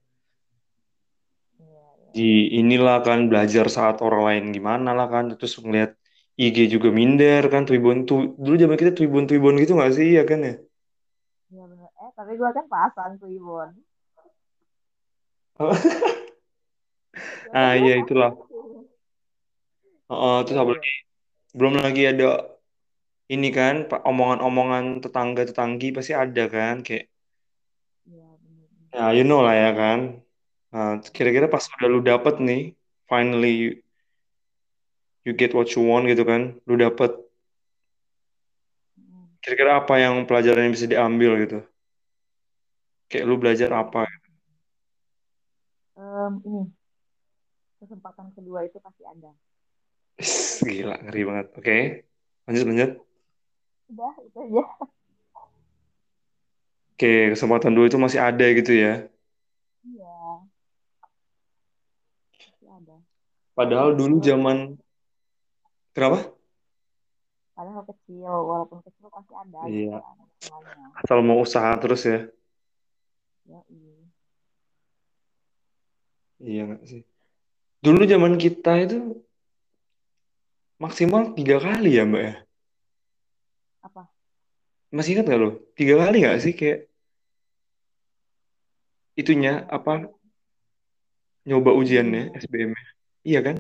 iya 1.60 1.86
iya 2.04 2.16
di 2.16 2.22
inilah 2.60 2.98
kan 3.08 3.20
belajar 3.30 3.66
saat 3.78 3.96
orang 4.06 4.22
lain 4.28 4.44
gimana 4.56 4.90
lah 4.98 5.08
kan 5.14 5.24
terus 5.38 5.54
ngeliat 5.64 5.92
IG 6.36 6.68
juga 6.68 6.92
minder 6.92 7.48
kan 7.54 7.64
Tribun 7.64 8.04
tuh 8.10 8.36
dulu 8.36 8.56
zaman 8.60 8.76
kita 8.76 8.92
Tribun 8.98 9.24
Tribun 9.30 9.56
gitu 9.62 9.78
nggak 9.78 9.94
sih? 9.96 10.20
Ya 10.20 10.24
kan 10.28 10.40
ya? 10.44 10.54
Iya 11.52 11.64
bener. 11.72 11.90
Eh 12.04 12.12
tapi 12.18 12.32
gue 12.40 12.50
kan 12.52 12.66
ya 12.68 12.88
kan 13.00 13.12
ah 17.56 17.74
iya 17.80 17.94
itulah. 18.04 18.32
Iya 20.12 20.44
terus 20.46 20.60
apalagi 20.60 20.92
belum 21.58 21.74
lagi 21.80 22.02
ada 22.12 22.28
ini 23.32 23.50
kan 23.58 23.76
omongan-omongan 23.90 24.86
tetangga 25.04 25.42
tetanggi 25.50 25.88
pasti 25.96 26.14
ada 26.14 26.44
kan 26.56 26.76
kayak 26.86 27.06
iya 28.06 28.28
bener 28.44 28.68
bener 28.76 28.92
ya 28.96 29.06
you 29.18 29.24
know 29.24 29.40
lah 29.46 29.56
ya 29.56 29.72
kan. 29.82 30.00
Nah, 30.76 31.00
kira-kira 31.16 31.48
pas 31.48 31.64
udah 31.72 31.88
lu 31.88 32.00
dapet 32.04 32.36
nih 32.44 32.76
finally 33.08 33.80
you, 35.26 35.34
get 35.34 35.52
what 35.52 35.68
you 35.74 35.82
want 35.82 36.06
gitu 36.06 36.24
kan. 36.24 36.56
Lu 36.70 36.78
dapet 36.78 37.12
kira-kira 39.42 39.78
apa 39.78 40.02
yang 40.02 40.26
pelajaran 40.26 40.70
yang 40.70 40.74
bisa 40.74 40.90
diambil 40.90 41.38
gitu. 41.42 41.60
Kayak 43.10 43.26
lu 43.30 43.36
belajar 43.38 43.70
apa 43.74 44.10
Em, 45.96 46.34
ini. 46.44 46.64
Kesempatan 47.80 48.36
kedua 48.36 48.68
itu 48.68 48.82
pasti 48.84 49.04
ada. 49.08 49.32
Gila 50.68 50.96
ngeri 51.08 51.22
banget. 51.24 51.48
Oke 51.56 51.78
lanjut 52.46 52.66
lanjut. 52.68 52.92
Udah 53.94 54.14
itu 54.26 54.38
aja. 54.44 54.64
Oke 56.96 57.14
kesempatan 57.32 57.72
dua 57.76 57.86
itu 57.88 57.96
masih 57.96 58.20
ada 58.20 58.46
gitu 58.52 58.76
ya. 58.76 59.08
Iya. 59.88 60.20
Pasti 62.36 62.66
ada. 62.68 62.96
Padahal 63.56 63.96
dulu 63.96 64.20
kecil 64.20 64.36
zaman 64.36 64.58
kenapa? 65.96 66.36
Padahal 67.56 67.88
kecil 67.88 68.28
walaupun 68.28 68.84
kecil 68.84 69.08
pasti 69.08 69.32
ada 69.32 69.60
gitu 69.72 69.96
iya. 69.96 70.04
semuanya 70.44 70.86
asal 71.00 71.24
mau 71.24 71.40
usaha 71.40 71.72
terus 71.80 72.04
ya. 72.04 72.28
Ya 73.48 73.62
iya 73.72 73.96
iya 76.44 76.62
nggak 76.68 76.84
sih? 76.84 77.02
Dulu 77.80 78.04
zaman 78.04 78.36
kita 78.36 78.84
itu 78.84 79.24
maksimal 80.82 81.32
tiga 81.38 81.64
kali 81.64 81.96
ya 81.96 82.04
mbak 82.04 82.24
ya? 82.28 82.36
Apa? 83.88 84.04
Masih 84.92 85.16
ingat 85.16 85.26
nggak 85.32 85.40
lo? 85.40 85.50
Tiga 85.80 85.96
kali 86.04 86.28
nggak 86.28 86.42
sih 86.44 86.52
kayak 86.52 86.92
itunya 89.16 89.64
apa 89.72 90.12
nyoba 91.48 91.72
ujiannya 91.72 92.36
ujiannya 92.36 92.42
SBM 92.44 92.72
-nya. 92.76 92.84
iya 93.24 93.40
kan? 93.40 93.58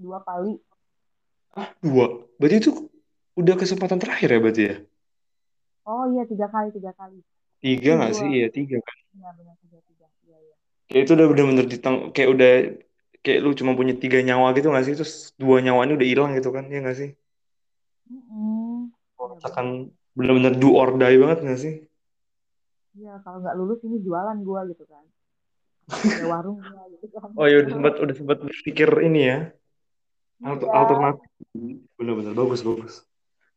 Dua 0.00 0.24
kali 0.24 0.56
ah 1.58 1.68
dua? 1.82 2.06
Berarti 2.38 2.56
itu 2.62 2.70
udah 3.40 3.54
kesempatan 3.58 3.98
terakhir 4.02 4.28
ya 4.34 4.38
berarti 4.42 4.62
ya? 4.70 4.74
Oh 5.88 6.04
iya 6.12 6.22
tiga 6.30 6.46
kali 6.54 6.68
tiga 6.76 6.92
kali. 6.94 7.18
Tiga 7.60 7.90
nggak 7.98 8.12
sih? 8.18 8.28
Iya 8.36 8.48
tiga 8.56 8.76
kan? 8.86 8.96
Iya 9.16 9.28
benar 9.38 9.56
tiga 9.62 9.78
tiga. 9.88 10.06
Iya 10.28 10.38
iya. 10.44 10.54
Kayak 10.88 11.02
itu 11.04 11.12
udah 11.16 11.26
bener-bener 11.30 11.66
ditang 11.72 11.96
kayak 12.14 12.30
udah 12.34 12.50
kayak 13.24 13.38
lu 13.44 13.50
cuma 13.58 13.72
punya 13.78 13.94
tiga 14.02 14.18
nyawa 14.22 14.48
gitu 14.56 14.66
nggak 14.72 14.84
sih? 14.86 14.94
Terus 14.98 15.14
dua 15.40 15.56
nyawanya 15.64 15.92
udah 15.98 16.08
hilang 16.08 16.30
gitu 16.38 16.50
kan? 16.56 16.64
Ya 16.72 16.78
nggak 16.84 16.96
sih? 17.00 17.10
Mm-mm. 18.10 18.90
iya 19.20 19.46
akan 19.48 19.66
bener-bener 20.16 20.52
do 20.58 20.68
or 20.80 20.90
die 21.00 21.16
banget 21.22 21.38
nggak 21.44 21.60
sih? 21.64 21.74
Iya 22.98 23.12
kalau 23.22 23.38
nggak 23.42 23.56
lulus 23.58 23.78
ini 23.86 23.96
jualan 24.06 24.38
gua 24.42 24.60
gitu 24.70 24.84
kan. 24.92 25.04
Ada 26.16 26.26
warung 26.26 26.58
gua 26.66 26.82
gitu 26.92 27.06
kan. 27.14 27.28
Oh 27.38 27.46
ya 27.50 27.56
udah 27.62 27.72
sempat 27.74 27.94
udah 28.02 28.14
sempat 28.18 28.38
berpikir 28.42 28.88
ini 29.06 29.20
ya 29.30 29.38
Alter- 30.40 30.68
iya. 30.68 30.78
alternatif. 30.80 31.28
Bener-bener 32.00 32.32
bagus 32.32 32.60
bagus. 32.64 32.94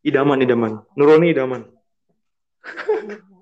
Idaman 0.03 0.43
idaman. 0.43 0.83
Nuroni 0.99 1.31
idaman. 1.31 1.63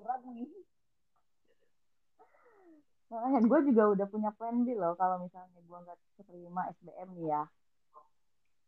Makanya 3.12 3.44
gue 3.44 3.60
juga 3.68 3.82
udah 3.92 4.06
punya 4.08 4.30
plan 4.32 4.64
B 4.64 4.72
loh 4.72 4.96
kalau 4.96 5.20
misalnya 5.20 5.60
gue 5.60 5.78
nggak 5.84 5.98
keterima 6.16 6.64
SBM 6.80 7.08
nih 7.20 7.26
ya. 7.28 7.42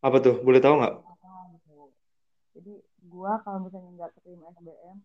Apa 0.05 0.21
tuh? 0.21 0.37
Boleh 0.45 0.61
tahu 0.61 0.77
nggak? 0.77 0.95
Gitu. 1.57 1.81
Jadi 2.61 2.75
gue 2.85 3.33
kalau 3.41 3.59
misalnya 3.65 3.91
nggak 3.97 4.13
keterima 4.21 4.53
SBM 4.53 5.01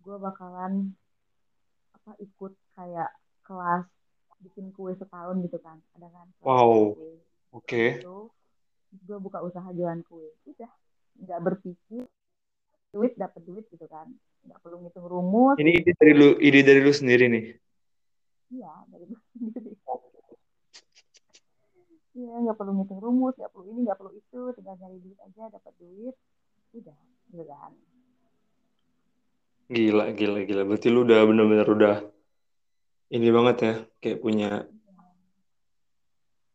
gue 0.00 0.16
bakalan 0.16 0.96
apa 1.92 2.16
ikut 2.24 2.56
kayak 2.72 3.12
kelas 3.44 3.84
bikin 4.40 4.72
kue 4.72 4.96
setahun 4.96 5.36
gitu 5.44 5.60
kan. 5.60 5.76
Ada 6.00 6.08
kan? 6.08 6.26
Wow. 6.40 6.96
Oke. 7.52 8.00
Itu 8.00 8.32
gue 8.90 9.18
buka 9.22 9.38
usaha 9.42 9.68
jualan 9.70 10.02
kue. 10.06 10.34
Udah 10.50 10.70
nggak 11.20 11.40
berpikir 11.42 12.02
duit 12.90 13.12
dapat 13.14 13.42
duit 13.46 13.64
gitu 13.70 13.86
kan. 13.86 14.10
Nggak 14.46 14.58
perlu 14.62 14.76
ngitung 14.82 15.06
rumus. 15.06 15.56
Ini 15.58 15.70
ide 15.82 15.92
dari 15.94 16.12
lu 16.14 16.28
ide 16.38 16.60
dari 16.66 16.80
lu 16.82 16.92
sendiri 16.92 17.30
nih. 17.30 17.44
Iya 18.50 18.72
dari 18.90 19.04
gue 19.06 19.20
sendiri. 19.38 19.70
Iya 22.18 22.34
nggak 22.48 22.56
perlu 22.58 22.72
ngitung 22.82 23.00
rumus 23.00 23.34
nggak 23.38 23.52
perlu 23.54 23.64
ini 23.70 23.80
nggak 23.86 23.98
perlu 23.98 24.12
itu. 24.14 24.40
Tinggal 24.58 24.74
nyari 24.78 24.98
duit 24.98 25.18
aja 25.22 25.42
dapat 25.50 25.72
duit. 25.78 26.14
Udah 26.74 26.98
gitu 27.30 27.44
kan. 27.46 27.72
Gila 29.70 30.04
gila 30.18 30.40
gila. 30.42 30.62
Berarti 30.66 30.88
lu 30.90 31.06
udah 31.06 31.20
bener-bener 31.22 31.68
udah 31.70 31.96
ini 33.10 33.28
banget 33.30 33.56
ya 33.62 33.74
kayak 33.98 34.18
punya 34.22 34.50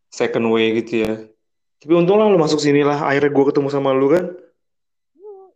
second 0.08 0.48
way 0.56 0.72
gitu 0.80 1.04
ya 1.04 1.14
tapi 1.86 1.94
untung 1.94 2.18
lah 2.18 2.26
lu 2.26 2.42
masuk 2.42 2.58
sini 2.58 2.82
lah 2.82 2.98
akhirnya 2.98 3.30
gue 3.30 3.46
ketemu 3.46 3.70
sama 3.70 3.94
lu 3.94 4.10
kan. 4.10 4.26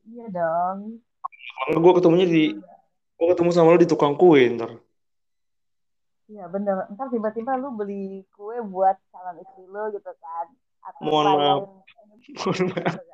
Iya 0.05 0.29
dong. 0.29 1.01
Karena 1.65 1.77
gue 1.81 1.93
ketemunya 1.97 2.27
di 2.29 2.43
gue 3.17 3.27
ketemu 3.33 3.49
sama 3.49 3.73
lu 3.73 3.81
di 3.81 3.89
tukang 3.89 4.13
kue 4.13 4.45
ntar. 4.53 4.77
Iya 6.29 6.45
bener. 6.53 6.85
Ntar 6.93 7.09
tiba-tiba 7.09 7.57
lu 7.57 7.73
beli 7.73 8.29
kue 8.37 8.61
buat 8.61 8.93
calon 9.09 9.41
istri 9.41 9.65
lu 9.73 9.89
gitu 9.89 10.11
kan. 10.21 10.53
Atau 10.85 11.01
mohon 11.01 11.25
maaf. 11.33 11.61
bayarin 12.77 13.09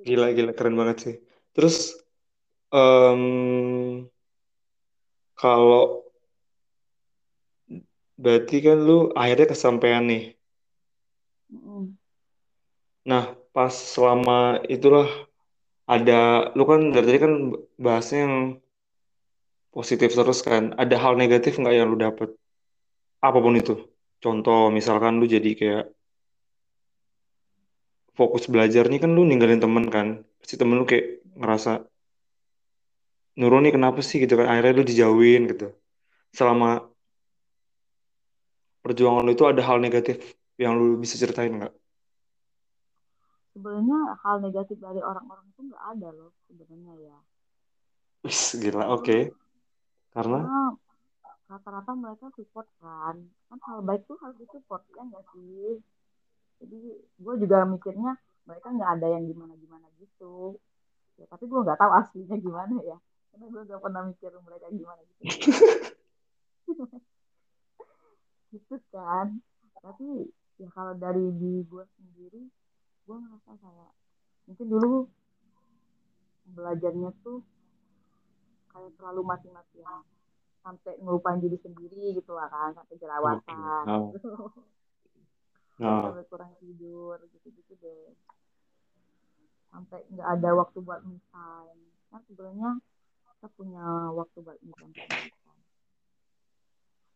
Gila, 0.00 0.32
gila, 0.32 0.56
keren 0.56 0.80
banget 0.80 0.96
sih. 0.96 1.14
Terus, 1.52 1.92
em, 2.72 4.08
kalau 5.36 6.09
berarti 8.22 8.56
kan 8.66 8.76
lu 8.88 8.92
akhirnya 9.20 9.46
kesampaian 9.52 10.04
nih. 10.10 10.22
Nah, 13.10 13.24
pas 13.54 13.72
selama 13.72 14.60
itulah 14.68 15.08
ada, 15.88 16.52
lu 16.56 16.62
kan 16.70 16.80
dari 16.94 17.06
tadi 17.08 17.18
kan 17.24 17.34
bahasnya 17.84 18.18
yang 18.28 18.36
positif 19.74 20.12
terus 20.12 20.40
kan. 20.44 20.76
Ada 20.76 20.96
hal 21.02 21.14
negatif 21.16 21.56
nggak 21.56 21.74
yang 21.74 21.88
lu 21.90 21.98
dapet? 21.98 22.28
Apa 23.24 23.38
pun 23.40 23.54
itu. 23.56 23.74
Contoh, 24.20 24.68
misalkan 24.68 25.16
lu 25.20 25.24
jadi 25.24 25.50
kayak 25.56 25.84
fokus 28.12 28.44
belajar 28.52 28.84
nih 28.92 29.00
kan 29.00 29.10
lu 29.16 29.24
ninggalin 29.24 29.64
temen 29.64 29.88
kan. 29.88 30.08
Pasti 30.38 30.54
temen 30.60 30.76
lu 30.80 30.84
kayak 30.84 31.24
ngerasa, 31.40 31.70
Nurul 33.40 33.64
nih 33.64 33.72
kenapa 33.72 34.04
sih 34.04 34.20
gitu 34.20 34.36
kan. 34.36 34.46
Akhirnya 34.52 34.76
lu 34.76 34.84
dijauhin 34.84 35.48
gitu. 35.48 35.72
Selama 36.34 36.89
perjuangan 38.80 39.24
lu 39.24 39.32
itu 39.36 39.44
ada 39.44 39.62
hal 39.64 39.78
negatif 39.78 40.16
yang 40.56 40.76
lu 40.76 40.96
bisa 41.00 41.16
ceritain 41.20 41.52
nggak? 41.56 41.74
Sebenarnya 43.56 43.98
hal 44.24 44.36
negatif 44.40 44.76
dari 44.80 45.00
orang-orang 45.02 45.46
itu 45.52 45.60
nggak 45.68 45.84
ada 45.96 46.08
loh 46.14 46.30
sebenarnya 46.48 46.94
ya. 47.00 47.18
Wis, 48.24 48.56
gila, 48.60 48.84
oke. 48.92 49.32
Karena, 50.12 50.38
karena 50.44 50.58
rata-rata 51.50 51.92
mereka 51.96 52.30
support 52.36 52.68
kan. 52.78 53.16
Kan 53.48 53.58
hal 53.66 53.80
baik 53.82 54.06
tuh 54.06 54.16
harus 54.22 54.36
disupport 54.38 54.84
ya 54.94 55.02
nggak 55.02 55.24
sih? 55.34 55.80
Jadi 56.60 56.80
gue 57.00 57.34
juga 57.40 57.64
mikirnya 57.64 58.12
mereka 58.44 58.68
nggak 58.70 58.90
ada 59.00 59.06
yang 59.08 59.24
gimana-gimana 59.26 59.88
gitu. 59.98 60.60
Ya, 61.18 61.26
tapi 61.28 61.48
gue 61.48 61.60
nggak 61.60 61.80
tahu 61.80 61.92
aslinya 61.96 62.36
gimana 62.38 62.76
ya. 62.84 62.98
Karena 63.32 63.44
gue 63.48 63.60
nggak 63.66 63.80
pernah 63.82 64.02
mikir 64.08 64.30
mereka 64.40 64.66
gimana 64.70 65.00
gitu. 65.08 65.24
gitu 68.50 68.76
kan. 68.90 69.38
Tapi 69.80 70.28
ya 70.60 70.68
kalau 70.76 70.92
dari 70.98 71.24
di 71.40 71.64
gue 71.64 71.84
sendiri, 71.96 72.42
gue 73.06 73.16
ngerasa 73.16 73.50
kayak 73.56 73.92
mungkin 74.44 74.66
dulu 74.66 74.90
belajarnya 76.50 77.10
tuh 77.22 77.40
kayak 78.70 78.90
terlalu 78.98 79.22
mati-matian 79.26 80.02
sampai 80.60 80.92
ngelupain 81.00 81.40
diri 81.40 81.56
sendiri 81.56 82.12
gitu 82.12 82.36
lah 82.36 82.50
kan 82.52 82.76
sampai 82.76 82.94
jerawatan. 83.00 83.84
Nah, 83.86 84.12
gitu 84.12 84.28
nah, 85.80 86.12
sampai 86.12 86.24
kurang 86.28 86.52
tidur 86.60 87.16
gitu-gitu 87.32 87.72
deh. 87.80 88.12
Sampai 89.72 90.04
nggak 90.12 90.28
ada 90.28 90.50
waktu 90.58 90.78
buat 90.84 91.00
me 91.06 91.16
time. 91.32 91.80
Kan 92.12 92.20
sebenarnya 92.28 92.70
kita 93.40 93.48
punya 93.56 94.12
waktu 94.12 94.38
buat 94.44 94.58
me 94.60 94.72
time. 94.76 94.92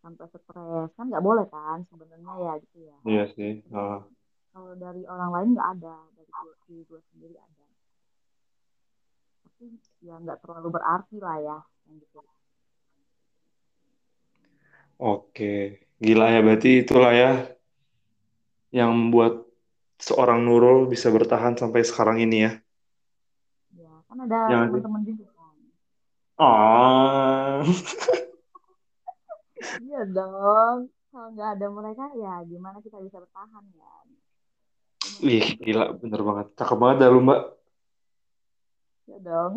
Sampai 0.04 0.26
stres 0.28 0.90
kan 1.00 1.08
nggak 1.08 1.24
boleh 1.24 1.46
kan 1.48 1.80
sebenarnya 1.88 2.34
ya 2.44 2.52
gitu 2.60 2.78
ya 2.84 2.98
iya 3.08 3.24
sih. 3.32 3.52
Nah, 3.72 4.04
kalau 4.52 4.76
dari 4.76 5.02
orang 5.08 5.30
lain 5.32 5.48
nggak 5.56 5.68
ada 5.80 5.96
dari 6.12 6.30
diri 6.68 6.84
gue 6.84 7.00
sendiri 7.08 7.36
ada 7.40 7.64
tapi 9.48 9.64
ya 10.04 10.14
nggak 10.20 10.38
terlalu 10.44 10.68
berarti 10.76 11.16
lah 11.24 11.36
ya 11.40 11.58
yang 11.88 11.96
gitu 12.04 12.20
oke. 15.00 15.54
Gila 16.04 16.26
ya, 16.34 16.40
berarti 16.44 16.70
itulah 16.84 17.12
ya 17.16 17.30
yang 18.74 18.90
membuat 18.90 19.46
seorang 20.02 20.42
Nurul 20.42 20.90
bisa 20.90 21.08
bertahan 21.08 21.54
sampai 21.54 21.80
sekarang 21.86 22.18
ini 22.20 22.36
ya. 22.44 22.52
ya 23.78 23.92
kan 24.10 24.18
ada 24.26 24.38
teman-teman 24.66 25.02
juga 25.06 25.30
kan 25.38 25.54
Ah, 26.38 27.62
iya 29.83 30.03
dong 30.09 30.92
kalau 31.11 31.29
nggak 31.35 31.50
ada 31.59 31.66
mereka 31.70 32.05
ya 32.18 32.42
gimana 32.44 32.79
kita 32.83 32.98
bisa 33.00 33.18
bertahan 33.22 33.64
ya 33.74 33.92
ih, 35.20 35.46
gila, 35.61 35.94
bener 35.94 36.20
banget. 36.24 36.46
Cakep 36.59 36.77
banget 36.81 36.96
dah 37.05 37.09
lu, 37.12 37.20
Mbak. 37.22 37.42
ya 39.05 39.18
dong 39.20 39.55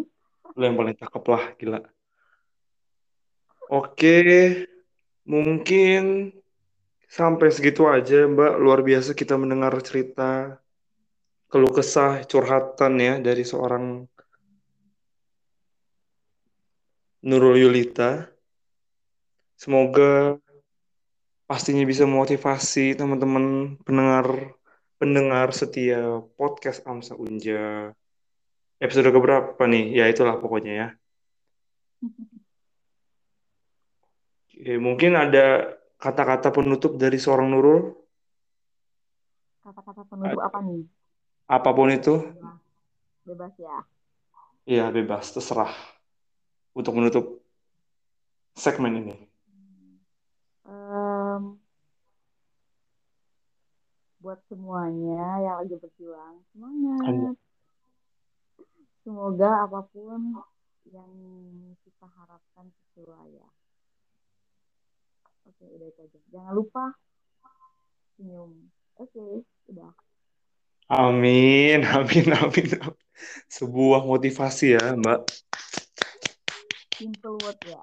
Lu 0.56 0.64
yang 0.64 0.76
paling 0.76 0.96
cakep 0.96 1.24
lah, 1.28 1.44
gila. 1.56 1.80
Oke, 3.68 4.20
mungkin 5.28 6.32
sampai 7.08 7.52
segitu 7.52 7.88
aja, 7.88 8.28
Mbak. 8.28 8.54
Luar 8.60 8.80
biasa 8.84 9.12
kita 9.12 9.36
mendengar 9.36 9.76
cerita 9.84 10.60
keluh 11.48 11.72
kesah, 11.72 12.28
curhatan 12.28 13.00
ya 13.00 13.14
dari 13.24 13.44
seorang 13.48 14.04
Nurul 17.28 17.60
Yulita. 17.60 18.37
Semoga 19.58 20.38
pastinya 21.50 21.82
bisa 21.82 22.06
memotivasi 22.06 22.94
teman-teman 22.94 23.74
pendengar 23.82 24.54
pendengar 25.02 25.50
setia 25.50 26.22
podcast 26.38 26.86
Amsa 26.86 27.18
Unja. 27.18 27.90
Episode 28.78 29.10
keberapa 29.10 29.58
nih? 29.66 29.98
Ya 29.98 30.06
itulah 30.06 30.38
pokoknya 30.38 30.74
ya. 30.78 30.88
Oke, 34.46 34.78
mungkin 34.78 35.18
ada 35.18 35.74
kata-kata 35.98 36.54
penutup 36.54 36.94
dari 37.02 37.18
seorang 37.18 37.50
Nurul, 37.50 37.98
kata-kata 39.66 40.06
penutup 40.06 40.38
apa 40.38 40.62
nih 40.62 40.86
apa 41.50 41.70
pun 41.74 41.90
itu, 41.90 42.22
bebas 42.22 42.62
bebas 43.26 43.54
ya 43.58 43.78
ya 44.70 44.86
bebas, 44.94 45.34
terserah 45.34 45.74
untuk 46.78 46.94
menutup 46.94 47.42
segmen 48.54 49.02
ini. 49.02 49.27
Buat 54.28 54.44
semuanya 54.52 55.40
yang 55.40 55.56
lagi 55.64 55.80
berjuang 55.80 56.44
semangat. 56.52 57.40
Semoga 59.08 59.64
apa 59.64 59.88
pun 59.88 60.36
yang 60.92 61.12
kita 61.80 62.04
harapkan 62.12 62.68
sesuai 62.68 63.40
ya. 63.40 63.50
Oke 65.48 65.64
udah 65.64 65.88
itu 65.88 66.00
aja. 66.04 66.20
Jangan 66.36 66.54
lupa 66.60 66.92
senyum. 68.20 68.68
Oke 69.00 69.48
udah. 69.72 69.96
Amin, 70.92 71.88
amin, 71.96 72.28
amin. 72.36 72.68
Sebuah 73.48 74.04
motivasi 74.04 74.76
ya, 74.76 74.92
Mbak. 75.00 75.24
simple 77.00 77.40
word 77.48 77.60
ya 77.64 77.80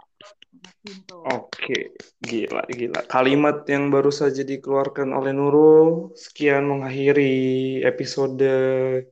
Oke, 1.25 1.97
gila, 2.21 2.63
gila. 2.69 3.01
Kalimat 3.09 3.65
yang 3.65 3.89
baru 3.89 4.13
saja 4.13 4.45
dikeluarkan 4.45 5.17
oleh 5.17 5.33
Nurul, 5.33 6.13
sekian 6.13 6.69
mengakhiri 6.69 7.81
episode 7.89 8.45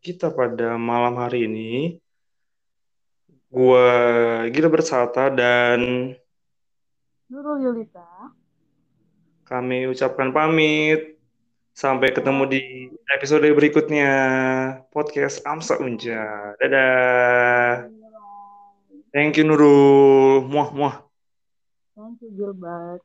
kita 0.04 0.30
pada 0.36 0.76
malam 0.76 1.16
hari 1.16 1.48
ini. 1.48 1.96
Gua 3.52 3.84
Gila 4.48 4.68
Bersata 4.72 5.28
dan 5.28 6.12
Nurul 7.28 7.64
Yulita 7.64 8.32
kami 9.52 9.84
ucapkan 9.84 10.32
pamit. 10.32 11.20
Sampai 11.72 12.12
ketemu 12.12 12.48
di 12.52 12.60
episode 13.16 13.48
berikutnya 13.48 14.12
podcast 14.92 15.40
Amsa 15.44 15.80
Unja. 15.80 16.52
Dadah. 16.60 17.88
Thank 19.12 19.40
you 19.40 19.44
Nurul. 19.44 20.44
Muah 20.48 20.68
muah. 20.72 20.96
Gilbert 22.36 23.02